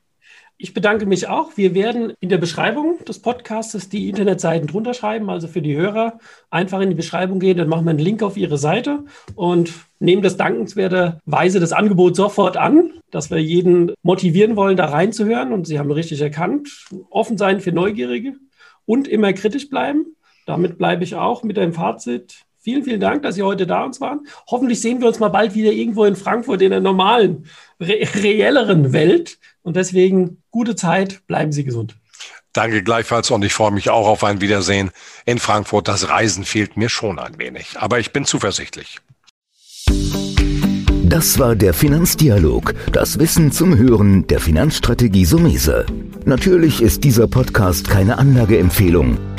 Ich 0.61 0.73
bedanke 0.73 1.05
mich 1.05 1.29
auch. 1.29 1.55
Wir 1.55 1.73
werden 1.73 2.13
in 2.19 2.27
der 2.27 2.37
Beschreibung 2.37 3.03
des 3.05 3.21
Podcasts 3.21 3.87
die 3.87 4.09
Internetseiten 4.09 4.67
drunter 4.67 4.93
schreiben, 4.93 5.29
also 5.29 5.47
für 5.47 5.61
die 5.61 5.75
Hörer 5.75 6.19
einfach 6.49 6.81
in 6.81 6.89
die 6.89 6.95
Beschreibung 6.95 7.39
gehen, 7.39 7.57
dann 7.57 7.69
machen 7.69 7.85
wir 7.85 7.91
einen 7.91 7.99
Link 7.99 8.21
auf 8.21 8.35
Ihre 8.35 8.57
Seite 8.57 9.05
und 9.35 9.71
nehmen 9.99 10.21
das 10.21 10.35
dankenswerterweise 10.35 11.61
das 11.61 11.71
Angebot 11.71 12.17
sofort 12.17 12.57
an, 12.57 12.91
dass 13.09 13.31
wir 13.31 13.41
jeden 13.41 13.93
motivieren 14.01 14.57
wollen, 14.57 14.75
da 14.75 14.87
reinzuhören 14.87 15.53
und 15.53 15.65
Sie 15.65 15.79
haben 15.79 15.91
richtig 15.91 16.19
erkannt, 16.19 16.87
offen 17.09 17.37
sein 17.37 17.61
für 17.61 17.71
Neugierige 17.71 18.35
und 18.85 19.07
immer 19.07 19.31
kritisch 19.31 19.69
bleiben. 19.69 20.17
Damit 20.45 20.77
bleibe 20.77 21.05
ich 21.05 21.15
auch 21.15 21.43
mit 21.43 21.55
dem 21.55 21.71
Fazit. 21.71 22.41
Vielen, 22.61 22.83
vielen 22.83 22.99
Dank, 22.99 23.23
dass 23.23 23.35
Sie 23.35 23.43
heute 23.43 23.65
da 23.65 23.83
uns 23.83 24.01
waren. 24.01 24.27
Hoffentlich 24.47 24.81
sehen 24.81 24.99
wir 24.99 25.07
uns 25.07 25.19
mal 25.19 25.29
bald 25.29 25.55
wieder 25.55 25.71
irgendwo 25.71 26.03
in 26.05 26.15
Frankfurt 26.15 26.61
in 26.61 26.71
der 26.71 26.81
normalen, 26.81 27.45
re 27.79 28.07
reelleren 28.15 28.91
Welt. 28.91 29.37
Und 29.61 29.75
deswegen 29.75 30.41
gute 30.51 30.75
Zeit, 30.75 31.25
bleiben 31.27 31.51
Sie 31.51 31.63
gesund. 31.63 31.95
Danke 32.51 32.83
gleichfalls 32.83 33.31
und 33.31 33.45
ich 33.45 33.53
freue 33.53 33.71
mich 33.71 33.89
auch 33.89 34.07
auf 34.07 34.23
ein 34.23 34.41
Wiedersehen 34.41 34.91
in 35.25 35.39
Frankfurt. 35.39 35.87
Das 35.87 36.09
Reisen 36.09 36.43
fehlt 36.43 36.75
mir 36.77 36.89
schon 36.89 37.19
ein 37.19 37.37
wenig, 37.37 37.77
aber 37.79 37.99
ich 37.99 38.11
bin 38.11 38.25
zuversichtlich. 38.25 38.99
Das 41.09 41.39
war 41.39 41.55
der 41.55 41.73
Finanzdialog, 41.73 42.73
das 42.91 43.17
Wissen 43.19 43.51
zum 43.51 43.77
Hören 43.77 44.27
der 44.27 44.39
Finanzstrategie 44.39 45.25
Sumese. 45.25 45.85
Natürlich 46.25 46.81
ist 46.81 47.03
dieser 47.03 47.27
Podcast 47.27 47.89
keine 47.89 48.17
Anlageempfehlung. 48.17 49.17